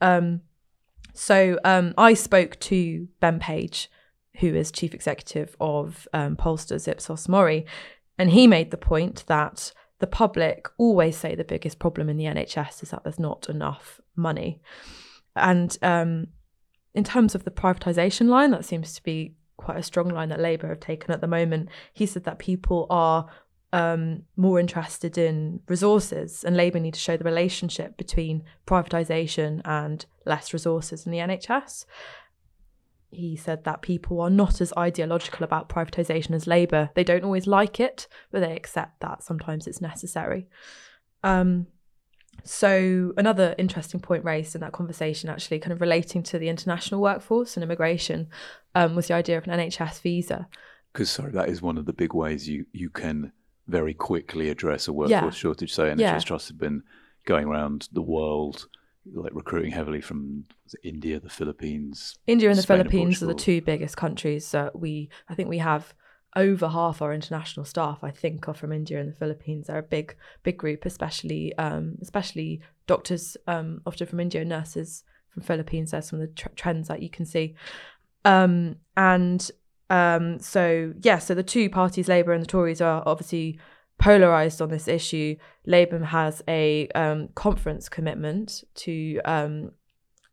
Um, 0.00 0.40
so 1.12 1.58
um, 1.64 1.94
I 1.96 2.14
spoke 2.14 2.58
to 2.60 3.08
Ben 3.20 3.38
Page, 3.38 3.90
who 4.40 4.54
is 4.54 4.70
chief 4.70 4.94
executive 4.94 5.56
of 5.60 6.08
um, 6.12 6.36
pollsters 6.36 6.88
Ipsos 6.88 7.28
Mori, 7.28 7.64
and 8.18 8.30
he 8.30 8.46
made 8.46 8.70
the 8.70 8.76
point 8.76 9.24
that 9.26 9.72
the 9.98 10.06
public 10.06 10.68
always 10.78 11.16
say 11.16 11.34
the 11.34 11.44
biggest 11.44 11.78
problem 11.78 12.08
in 12.08 12.16
the 12.16 12.24
NHS 12.24 12.82
is 12.82 12.90
that 12.90 13.02
there's 13.04 13.18
not 13.18 13.48
enough 13.48 14.00
money. 14.14 14.60
And 15.34 15.76
um, 15.82 16.28
in 16.94 17.04
terms 17.04 17.34
of 17.34 17.44
the 17.44 17.50
privatisation 17.50 18.28
line, 18.28 18.50
that 18.50 18.64
seems 18.64 18.94
to 18.94 19.02
be 19.02 19.34
quite 19.56 19.78
a 19.78 19.82
strong 19.82 20.08
line 20.08 20.28
that 20.28 20.40
Labour 20.40 20.68
have 20.68 20.80
taken 20.80 21.12
at 21.12 21.20
the 21.20 21.26
moment. 21.26 21.68
He 21.92 22.06
said 22.06 22.24
that 22.24 22.38
people 22.38 22.86
are 22.90 23.26
um, 23.72 24.22
more 24.36 24.60
interested 24.60 25.18
in 25.18 25.60
resources, 25.68 26.44
and 26.44 26.56
Labour 26.56 26.78
need 26.78 26.94
to 26.94 27.00
show 27.00 27.16
the 27.16 27.24
relationship 27.24 27.96
between 27.96 28.44
privatisation 28.66 29.60
and 29.64 30.04
less 30.24 30.52
resources 30.52 31.06
in 31.06 31.12
the 31.12 31.18
NHS 31.18 31.84
he 33.10 33.36
said 33.36 33.64
that 33.64 33.82
people 33.82 34.20
are 34.20 34.30
not 34.30 34.60
as 34.60 34.72
ideological 34.76 35.44
about 35.44 35.68
privatisation 35.68 36.32
as 36.32 36.46
Labour. 36.46 36.90
They 36.94 37.04
don't 37.04 37.24
always 37.24 37.46
like 37.46 37.80
it, 37.80 38.08
but 38.30 38.40
they 38.40 38.54
accept 38.54 39.00
that 39.00 39.22
sometimes 39.22 39.66
it's 39.66 39.80
necessary. 39.80 40.48
Um, 41.22 41.68
so, 42.44 43.12
another 43.16 43.54
interesting 43.58 44.00
point 44.00 44.24
raised 44.24 44.54
in 44.54 44.60
that 44.60 44.72
conversation, 44.72 45.30
actually, 45.30 45.58
kind 45.58 45.72
of 45.72 45.80
relating 45.80 46.22
to 46.24 46.38
the 46.38 46.48
international 46.48 47.00
workforce 47.00 47.56
and 47.56 47.64
immigration, 47.64 48.28
um, 48.74 48.94
was 48.94 49.08
the 49.08 49.14
idea 49.14 49.38
of 49.38 49.46
an 49.48 49.58
NHS 49.58 50.00
visa. 50.00 50.46
Because, 50.92 51.10
sorry, 51.10 51.32
that 51.32 51.48
is 51.48 51.62
one 51.62 51.78
of 51.78 51.86
the 51.86 51.92
big 51.92 52.14
ways 52.14 52.48
you, 52.48 52.66
you 52.72 52.90
can 52.90 53.32
very 53.66 53.94
quickly 53.94 54.48
address 54.48 54.86
a 54.86 54.92
workforce 54.92 55.10
yeah. 55.10 55.30
shortage. 55.30 55.72
So, 55.72 55.86
NHS 55.86 55.98
yeah. 55.98 56.18
Trust 56.20 56.48
have 56.48 56.58
been 56.58 56.82
going 57.24 57.46
around 57.46 57.88
the 57.92 58.02
world 58.02 58.68
like 59.12 59.34
recruiting 59.34 59.72
heavily 59.72 60.00
from 60.00 60.44
India, 60.82 61.20
the 61.20 61.28
Philippines. 61.28 62.16
India 62.26 62.48
and 62.48 62.58
the 62.58 62.62
Spain 62.62 62.78
Philippines 62.78 63.22
and 63.22 63.30
are 63.30 63.34
the 63.34 63.38
two 63.38 63.60
biggest 63.60 63.96
countries. 63.96 64.54
Uh, 64.54 64.70
we, 64.74 65.08
I 65.28 65.34
think, 65.34 65.48
we 65.48 65.58
have 65.58 65.94
over 66.34 66.68
half 66.68 67.00
our 67.00 67.12
international 67.12 67.64
staff. 67.64 68.00
I 68.02 68.10
think 68.10 68.48
are 68.48 68.54
from 68.54 68.72
India 68.72 69.00
and 69.00 69.10
the 69.10 69.16
Philippines. 69.16 69.66
They're 69.66 69.78
a 69.78 69.82
big, 69.82 70.16
big 70.42 70.58
group, 70.58 70.84
especially, 70.84 71.56
um, 71.56 71.96
especially 72.02 72.60
doctors, 72.86 73.36
um, 73.46 73.80
often 73.86 74.06
from 74.06 74.20
India, 74.20 74.44
nurses 74.44 75.04
from 75.30 75.42
Philippines. 75.42 75.90
There's 75.90 76.08
some 76.08 76.20
of 76.20 76.28
the 76.28 76.34
tr- 76.34 76.48
trends 76.54 76.88
that 76.88 77.02
you 77.02 77.10
can 77.10 77.26
see, 77.26 77.54
um, 78.24 78.76
and 78.96 79.50
um, 79.88 80.38
so 80.40 80.92
yeah. 81.00 81.18
So 81.18 81.34
the 81.34 81.42
two 81.42 81.70
parties, 81.70 82.08
Labour 82.08 82.32
and 82.32 82.42
the 82.42 82.48
Tories, 82.48 82.80
are 82.80 83.02
obviously 83.06 83.58
polarized 83.98 84.60
on 84.60 84.68
this 84.68 84.88
issue. 84.88 85.36
Labour 85.64 86.04
has 86.04 86.42
a 86.48 86.88
um, 86.94 87.28
conference 87.34 87.88
commitment 87.88 88.64
to 88.74 89.20
um, 89.24 89.72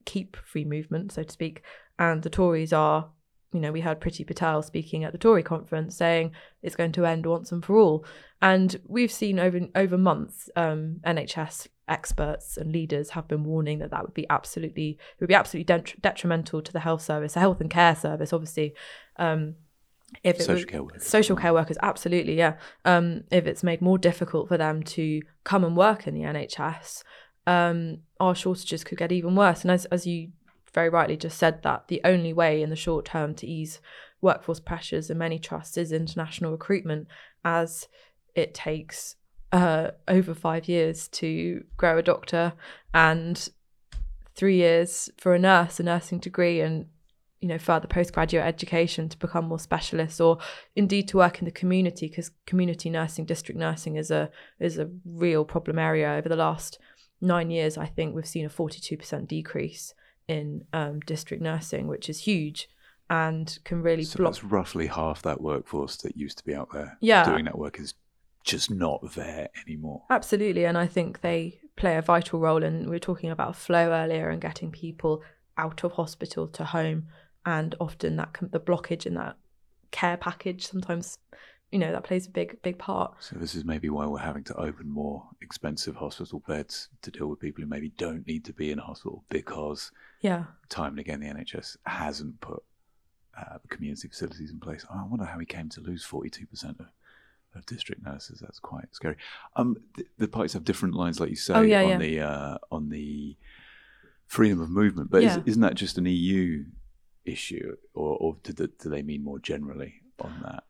keep 0.06 0.36
free 0.38 0.66
movement, 0.66 1.12
so 1.12 1.24
to 1.24 1.32
speak, 1.32 1.62
and 2.00 2.24
the 2.24 2.30
Tories 2.30 2.74
are. 2.74 3.10
You 3.52 3.60
know, 3.60 3.72
we 3.72 3.82
heard 3.82 4.02
Priti 4.02 4.26
Patel 4.26 4.64
speaking 4.64 5.04
at 5.04 5.12
the 5.12 5.20
Tory 5.20 5.44
conference 5.44 5.96
saying 5.96 6.32
it's 6.64 6.76
going 6.76 6.92
to 6.94 7.06
end 7.06 7.28
once 7.28 7.52
and 7.52 7.64
for 7.64 7.78
all. 7.78 8.04
And 8.42 8.76
we've 8.88 9.12
seen 9.12 9.38
over 9.38 9.60
over 9.76 9.96
months, 9.96 10.50
um, 10.56 11.00
NHS 11.06 11.68
experts 11.88 12.58
and 12.58 12.72
leaders 12.72 13.12
have 13.12 13.28
been 13.28 13.44
warning 13.44 13.80
that 13.80 13.92
that 13.92 14.02
would 14.02 14.14
be 14.14 14.26
absolutely 14.30 14.92
it 14.92 15.20
would 15.20 15.28
be 15.28 15.36
absolutely 15.36 15.84
detrimental 16.02 16.64
to 16.64 16.74
the 16.74 16.80
health 16.80 17.04
service, 17.04 17.34
the 17.34 17.40
health 17.42 17.62
and 17.62 17.70
care 17.70 17.96
service, 17.96 18.34
obviously. 18.34 18.74
Um, 19.18 19.56
if 20.24 20.40
it 20.40 20.44
social 20.44 20.56
was, 20.56 20.66
care 20.66 20.84
workers. 20.84 21.06
social 21.06 21.36
care 21.36 21.54
workers 21.54 21.78
absolutely 21.82 22.36
yeah 22.36 22.56
um, 22.86 23.24
if 23.32 23.46
it's 23.46 23.64
made 23.64 23.82
more 23.82 23.98
difficult 23.98 24.48
for 24.48 24.58
them 24.58 24.84
to 24.84 25.22
come 25.44 25.64
and 25.64 25.76
work 25.76 26.08
in 26.08 26.14
the 26.14 26.22
nhs 26.22 27.04
um, 27.46 28.00
our 28.20 28.34
shortages 28.34 28.84
could 28.84 28.98
get 28.98 29.12
even 29.12 29.36
worse 29.36 29.64
and 29.64 29.72
as, 29.72 29.86
as 29.86 30.08
you 30.08 30.30
very 30.74 30.90
rightly 30.90 31.18
just 31.18 31.38
said 31.38 31.62
that 31.64 31.88
the 31.88 32.02
only 32.04 32.34
way 32.34 32.62
in 32.62 32.70
the 32.70 32.76
short 32.76 33.06
term 33.06 33.36
to 33.36 33.48
ease 33.48 33.80
workforce 34.22 34.60
pressures 34.60 35.10
in 35.10 35.18
many 35.18 35.38
trusts 35.38 35.78
is 35.78 35.92
international 35.92 36.52
recruitment 36.52 37.08
as 37.44 37.88
it 38.36 38.54
takes 38.54 39.16
uh, 39.52 39.92
over 40.08 40.34
five 40.34 40.68
years 40.68 41.08
to 41.10 41.64
grow 41.78 41.98
a 41.98 42.04
doctor 42.04 42.54
and 42.94 43.50
three 44.34 44.56
years 44.58 45.10
for 45.18 45.36
a 45.36 45.40
nurse 45.40 45.80
a 45.80 45.84
nursing 45.84 46.18
degree 46.18 46.60
and 46.60 46.88
you 47.44 47.50
know 47.50 47.60
further 47.60 47.88
postgraduate 47.88 48.46
education 48.46 49.10
to 49.10 49.18
become 49.20 49.46
more 49.46 49.60
specialists 49.60 50.20
or 50.20 50.40
indeed 50.76 51.08
to 51.10 51.18
work 51.18 51.40
in 51.40 51.46
the 51.46 51.52
community 51.52 52.08
because 52.08 52.32
community 52.48 52.90
nursing 52.90 53.26
district 53.26 53.60
nursing 53.60 53.98
is 53.98 54.10
a 54.10 54.30
is 54.60 54.80
a 54.80 54.90
real 55.06 55.44
problem 55.46 55.78
area. 55.78 56.10
Over 56.14 56.30
the 56.30 56.38
last 56.38 56.80
nine 57.24 57.50
years 57.50 57.78
i 57.78 57.86
think 57.86 58.14
we've 58.14 58.28
seen 58.28 58.46
a 58.46 58.50
42% 58.50 59.28
decrease 59.28 59.94
in 60.28 60.66
um, 60.74 61.00
district 61.02 61.42
nursing 61.42 61.88
which 61.88 62.10
is 62.10 62.20
huge 62.20 62.70
and 63.10 63.60
can 63.64 63.82
really 63.82 64.04
so 64.04 64.18
block 64.18 64.34
that's 64.34 64.44
roughly 64.44 64.88
half 64.88 65.22
that 65.22 65.42
workforce 65.42 65.98
that 65.98 66.18
used 66.18 66.38
to 66.38 66.44
be 66.44 66.54
out 66.54 66.70
there 66.74 66.98
yeah. 67.00 67.24
doing 67.26 67.46
that 67.46 67.58
work 67.58 67.80
is 67.80 67.94
just 68.44 68.70
not 68.70 69.00
there 69.14 69.48
anymore. 69.66 70.04
Absolutely 70.10 70.66
and 70.66 70.78
i 70.78 70.86
think 70.86 71.22
they 71.22 71.60
play 71.78 71.96
a 71.96 72.02
vital 72.02 72.40
role 72.40 72.64
and 72.64 72.86
we 72.86 72.92
were 72.92 73.00
talking 73.00 73.32
about 73.32 73.56
flow 73.56 73.92
earlier 73.92 74.30
and 74.30 74.42
getting 74.42 74.70
people 74.70 75.22
out 75.58 75.84
of 75.84 75.94
hospital 75.94 76.48
to 76.48 76.66
home 76.66 77.08
and 77.46 77.76
often 77.80 78.16
that 78.16 78.36
the 78.42 78.60
blockage 78.60 79.06
in 79.06 79.14
that 79.16 79.36
care 79.92 80.18
package 80.18 80.68
sometimes 80.68 81.20
you 81.72 81.80
know 81.80 81.92
that 81.92 82.04
plays 82.04 82.28
a 82.28 82.30
big 82.30 82.62
big 82.62 82.78
part 82.78 83.14
so 83.20 83.36
this 83.38 83.56
is 83.56 83.66
maybe 83.66 83.90
why 83.90 84.06
we're 84.06 84.20
having 84.20 84.44
to 84.44 84.56
open 84.56 84.90
more 84.90 85.24
expensive 85.42 85.96
hospital 85.96 86.42
beds 86.48 86.90
to 87.02 87.12
deal 87.12 87.28
with 87.28 87.40
people 87.40 87.64
who 87.64 87.70
maybe 87.70 87.90
don't 87.98 88.26
need 88.28 88.46
to 88.46 88.54
be 88.54 88.72
in 88.72 88.80
a 88.80 88.84
hospital 88.84 89.24
because 89.30 89.92
yeah 90.22 90.46
time 90.70 90.92
and 90.92 91.00
again 91.00 91.20
the 91.20 91.28
nhs 91.28 91.78
hasn't 91.86 92.40
put 92.42 92.64
uh, 93.38 93.58
community 93.70 94.08
facilities 94.08 94.52
in 94.52 94.60
place 94.60 94.86
i 94.90 95.04
wonder 95.04 95.26
how 95.26 95.40
he 95.40 95.46
came 95.46 95.70
to 95.70 95.82
lose 95.82 96.06
42% 96.06 96.80
of 96.80 96.88
of 97.56 97.66
district 97.66 98.04
nurses. 98.04 98.40
That's 98.40 98.60
quite 98.60 98.86
scary. 98.94 99.16
Um, 99.56 99.78
the, 99.96 100.06
the 100.18 100.28
parties 100.28 100.54
have 100.54 100.64
different 100.64 100.96
lines, 100.96 101.20
like 101.20 101.30
you 101.30 101.36
say, 101.36 101.54
oh, 101.54 101.62
yeah, 101.62 101.84
on 101.84 101.90
yeah. 101.90 101.98
the 101.98 102.20
uh, 102.22 102.58
on 102.72 102.90
the 102.90 103.38
freedom 104.28 104.62
of 104.62 104.70
movement. 104.70 105.12
But 105.12 105.24
yeah. 105.24 105.40
is, 105.46 105.58
not 105.58 105.72
that 105.72 105.76
just 105.76 105.98
an 105.98 106.06
EU 106.06 106.66
issue, 107.26 107.76
or, 107.94 108.18
or 108.18 108.38
do, 108.44 108.54
do 108.54 108.90
they 108.90 109.02
mean 109.02 109.24
more 109.24 109.40
generally 109.40 109.96
on 110.20 110.40
that? 110.44 110.64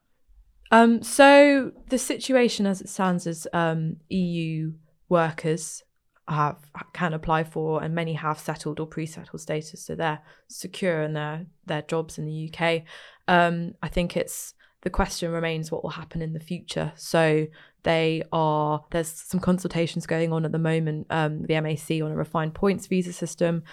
Um, 0.72 1.04
so 1.04 1.72
the 1.90 1.98
situation 1.98 2.66
as 2.66 2.82
it 2.82 2.90
stands 2.90 3.28
is 3.28 3.48
um, 3.54 3.98
EU 4.10 4.74
workers 5.10 5.84
have 6.28 6.58
can 6.94 7.14
apply 7.14 7.44
for, 7.44 7.84
and 7.84 7.94
many 7.94 8.14
have 8.14 8.40
settled 8.40 8.80
or 8.80 8.88
pre-settled 8.88 9.42
status, 9.42 9.86
so 9.86 9.94
they're 9.94 10.22
secure 10.48 11.04
in 11.04 11.14
their 11.14 11.46
their 11.66 11.82
jobs 11.84 12.18
in 12.18 12.26
the 12.26 12.52
UK. 12.52 12.84
Um, 13.28 13.74
I 13.82 13.88
think 13.90 14.18
it's 14.18 14.54
the 14.84 14.90
question 14.90 15.32
remains 15.32 15.72
what 15.72 15.84
will 15.84 15.92
happen 15.92 16.22
in 16.22 16.34
the 16.34 16.40
future. 16.40 16.92
So 16.96 17.48
they 17.84 18.24
are 18.32 18.84
there's 18.92 19.10
some 19.10 19.40
consultations 19.40 20.06
going 20.06 20.34
on 20.34 20.46
at 20.46 20.52
the 20.52 20.60
moment. 20.60 21.08
Um, 21.10 21.44
the 21.44 21.60
MAC 21.60 22.02
on 22.02 22.12
a 22.12 22.16
refined 22.16 22.54
points 22.54 22.88
visa 22.88 23.14
system. 23.14 23.64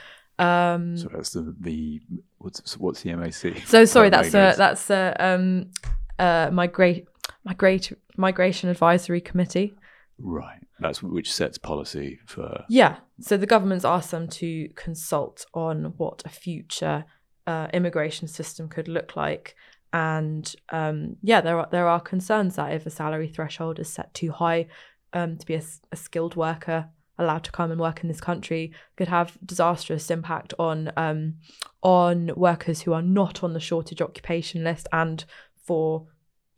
Um, 0.40 0.96
so 0.96 1.08
that's 1.12 1.30
the, 1.30 1.54
the 1.60 2.00
what's 2.38 2.78
what's 2.78 3.02
the 3.02 3.14
MAC? 3.14 3.58
So 3.66 3.84
sorry, 3.84 4.08
that's 4.08 4.28
a 4.28 4.54
that's 4.56 4.88
a 4.88 5.14
um, 5.20 5.70
uh, 6.18 6.48
migrate 6.50 7.06
migrate 7.44 7.92
migration 8.16 8.70
advisory 8.70 9.20
committee. 9.20 9.74
Right, 10.18 10.60
that's 10.78 11.02
which 11.02 11.30
sets 11.30 11.58
policy 11.58 12.20
for. 12.26 12.64
Yeah, 12.70 12.96
so 13.20 13.36
the 13.36 13.46
government's 13.46 13.84
asked 13.84 14.12
them 14.12 14.28
to 14.28 14.70
consult 14.76 15.44
on 15.52 15.92
what 15.98 16.22
a 16.24 16.30
future 16.30 17.04
uh, 17.46 17.68
immigration 17.74 18.26
system 18.26 18.70
could 18.70 18.88
look 18.88 19.16
like, 19.16 19.54
and 19.92 20.54
um, 20.70 21.16
yeah, 21.22 21.42
there 21.42 21.58
are 21.58 21.68
there 21.70 21.86
are 21.86 22.00
concerns 22.00 22.56
that 22.56 22.72
if 22.72 22.86
a 22.86 22.90
salary 22.90 23.28
threshold 23.28 23.78
is 23.78 23.92
set 23.92 24.14
too 24.14 24.32
high 24.32 24.68
um, 25.12 25.36
to 25.36 25.44
be 25.44 25.54
a, 25.54 25.62
a 25.92 25.96
skilled 25.96 26.34
worker 26.34 26.88
allowed 27.20 27.44
to 27.44 27.52
come 27.52 27.70
and 27.70 27.80
work 27.80 28.02
in 28.02 28.08
this 28.08 28.20
country 28.20 28.72
could 28.96 29.08
have 29.08 29.38
disastrous 29.44 30.10
impact 30.10 30.54
on 30.58 30.92
um, 30.96 31.34
on 31.82 32.30
workers 32.36 32.82
who 32.82 32.92
are 32.92 33.02
not 33.02 33.44
on 33.44 33.52
the 33.52 33.60
shortage 33.60 34.02
occupation 34.02 34.64
list 34.64 34.88
and 34.92 35.24
for 35.64 36.06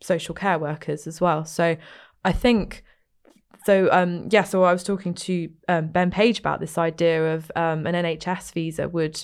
social 0.01 0.35
care 0.35 0.59
workers 0.59 1.07
as 1.07 1.21
well. 1.21 1.45
So 1.45 1.77
I 2.25 2.31
think 2.31 2.83
so 3.65 3.87
um 3.91 4.27
yeah 4.29 4.43
so 4.43 4.63
I 4.63 4.73
was 4.73 4.83
talking 4.83 5.13
to 5.13 5.49
um, 5.69 5.87
Ben 5.87 6.11
Page 6.11 6.39
about 6.39 6.59
this 6.59 6.77
idea 6.77 7.35
of 7.35 7.51
um, 7.55 7.87
an 7.87 7.95
NHS 7.95 8.51
visa 8.53 8.89
would 8.89 9.23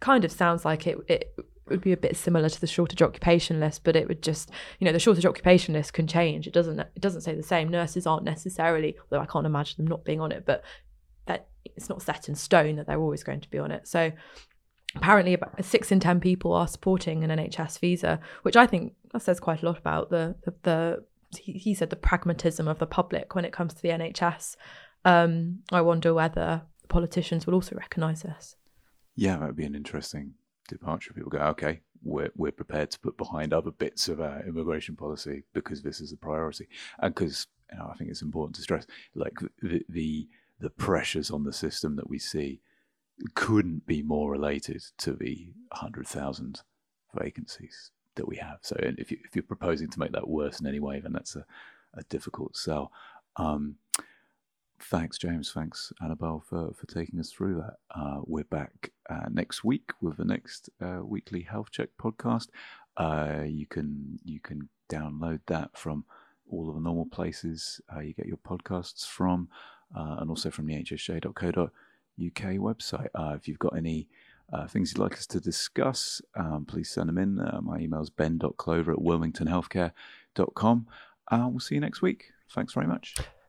kind 0.00 0.24
of 0.24 0.32
sounds 0.32 0.64
like 0.64 0.86
it 0.86 0.98
it 1.08 1.34
would 1.68 1.80
be 1.80 1.92
a 1.92 1.96
bit 1.96 2.16
similar 2.16 2.48
to 2.48 2.60
the 2.60 2.66
shortage 2.66 3.02
occupation 3.02 3.60
list, 3.60 3.84
but 3.84 3.96
it 3.96 4.08
would 4.08 4.22
just, 4.22 4.50
you 4.78 4.84
know, 4.84 4.92
the 4.92 4.98
shortage 4.98 5.26
occupation 5.26 5.74
list 5.74 5.92
can 5.92 6.06
change. 6.06 6.46
It 6.46 6.52
doesn't 6.52 6.78
it 6.78 7.00
doesn't 7.00 7.22
say 7.22 7.34
the 7.34 7.42
same. 7.42 7.68
Nurses 7.68 8.06
aren't 8.06 8.24
necessarily, 8.24 8.96
although 8.98 9.22
I 9.22 9.26
can't 9.26 9.46
imagine 9.46 9.76
them 9.78 9.86
not 9.86 10.04
being 10.04 10.20
on 10.20 10.32
it, 10.32 10.44
but 10.46 10.62
that 11.26 11.48
it's 11.64 11.88
not 11.88 12.02
set 12.02 12.28
in 12.28 12.34
stone 12.34 12.76
that 12.76 12.86
they're 12.86 13.00
always 13.00 13.24
going 13.24 13.40
to 13.40 13.50
be 13.50 13.58
on 13.58 13.70
it. 13.70 13.88
So 13.88 14.12
apparently 14.96 15.34
about 15.34 15.64
six 15.64 15.90
in 15.90 16.00
ten 16.00 16.20
people 16.20 16.52
are 16.52 16.68
supporting 16.68 17.24
an 17.24 17.30
NHS 17.30 17.78
visa, 17.78 18.20
which 18.42 18.56
I 18.56 18.66
think 18.66 18.94
that 19.12 19.22
says 19.22 19.40
quite 19.40 19.62
a 19.62 19.66
lot 19.66 19.78
about 19.78 20.10
the 20.10 20.36
the, 20.44 20.54
the 20.62 21.04
he, 21.38 21.52
he, 21.52 21.74
said 21.74 21.90
the 21.90 21.96
pragmatism 21.96 22.68
of 22.68 22.78
the 22.78 22.86
public 22.86 23.34
when 23.34 23.44
it 23.44 23.52
comes 23.52 23.74
to 23.74 23.82
the 23.82 23.88
NHS. 23.88 24.54
Um, 25.04 25.60
I 25.72 25.80
wonder 25.80 26.14
whether 26.14 26.62
politicians 26.88 27.44
will 27.44 27.54
also 27.54 27.74
recognise 27.74 28.22
this. 28.22 28.54
Yeah, 29.16 29.38
that 29.38 29.46
would 29.46 29.56
be 29.56 29.64
an 29.64 29.74
interesting 29.74 30.34
departure. 30.68 31.12
People 31.12 31.30
go, 31.30 31.38
okay, 31.38 31.80
we're 32.02 32.30
we're 32.36 32.52
prepared 32.52 32.90
to 32.90 33.00
put 33.00 33.16
behind 33.16 33.52
other 33.52 33.70
bits 33.70 34.08
of 34.08 34.20
our 34.20 34.42
immigration 34.46 34.96
policy 34.96 35.44
because 35.52 35.82
this 35.82 36.00
is 36.00 36.12
a 36.12 36.16
priority, 36.16 36.68
and 36.98 37.14
because 37.14 37.46
you 37.72 37.78
know, 37.78 37.88
I 37.90 37.96
think 37.96 38.10
it's 38.10 38.22
important 38.22 38.56
to 38.56 38.62
stress, 38.62 38.86
like 39.14 39.34
the, 39.62 39.84
the 39.88 40.28
the 40.60 40.70
pressures 40.70 41.30
on 41.30 41.44
the 41.44 41.52
system 41.52 41.96
that 41.96 42.08
we 42.08 42.18
see 42.18 42.60
couldn't 43.34 43.86
be 43.86 44.02
more 44.02 44.30
related 44.30 44.82
to 44.98 45.12
the 45.12 45.52
100,000 45.70 46.62
vacancies 47.14 47.90
that 48.16 48.26
we 48.26 48.36
have. 48.36 48.58
So 48.62 48.76
if, 48.80 49.10
you, 49.10 49.18
if 49.24 49.34
you're 49.34 49.42
proposing 49.42 49.88
to 49.90 49.98
make 49.98 50.12
that 50.12 50.28
worse 50.28 50.60
in 50.60 50.66
any 50.66 50.80
way, 50.80 51.00
then 51.00 51.12
that's 51.12 51.36
a, 51.36 51.44
a 51.94 52.02
difficult 52.04 52.56
sell. 52.56 52.92
Um, 53.36 53.76
thanks, 54.80 55.18
James. 55.18 55.52
Thanks, 55.52 55.92
Annabelle, 56.02 56.42
for, 56.48 56.72
for 56.74 56.86
taking 56.86 57.20
us 57.20 57.30
through 57.30 57.56
that. 57.56 57.76
Uh, 57.94 58.20
we're 58.24 58.44
back 58.44 58.90
uh, 59.08 59.28
next 59.30 59.64
week 59.64 59.90
with 60.00 60.16
the 60.16 60.24
next 60.24 60.70
uh, 60.80 61.00
weekly 61.02 61.42
health 61.42 61.70
check 61.70 61.90
podcast. 62.00 62.48
Uh, 62.96 63.42
you 63.44 63.66
can 63.66 64.18
you 64.24 64.40
can 64.40 64.68
download 64.90 65.40
that 65.46 65.76
from 65.76 66.04
all 66.50 66.68
of 66.68 66.74
the 66.74 66.80
normal 66.80 67.06
places 67.06 67.80
uh, 67.94 68.00
you 68.00 68.12
get 68.12 68.26
your 68.26 68.36
podcasts 68.36 69.06
from, 69.06 69.48
uh, 69.96 70.16
and 70.18 70.30
also 70.30 70.50
from 70.50 70.66
the 70.66 70.74
hsj.co.uk 70.74 71.70
website. 72.18 73.08
if 73.36 73.48
you've 73.48 73.58
got 73.58 73.76
any 73.76 74.08
things 74.68 74.92
you'd 74.92 75.00
like 75.00 75.14
us 75.14 75.26
to 75.26 75.40
discuss, 75.40 76.22
um, 76.36 76.64
please 76.64 76.90
send 76.90 77.08
them 77.08 77.18
in. 77.18 77.36
My 77.62 77.78
email 77.78 78.02
is 78.02 78.10
ben.clover 78.10 78.92
at 78.92 78.98
wilmingtonhealthcare.com. 78.98 80.86
Uh, 81.28 81.48
we'll 81.50 81.60
see 81.60 81.74
you 81.74 81.80
next 81.80 82.02
week. 82.02 82.32
Thanks 82.50 82.74
very 82.74 82.86
much. 82.86 83.14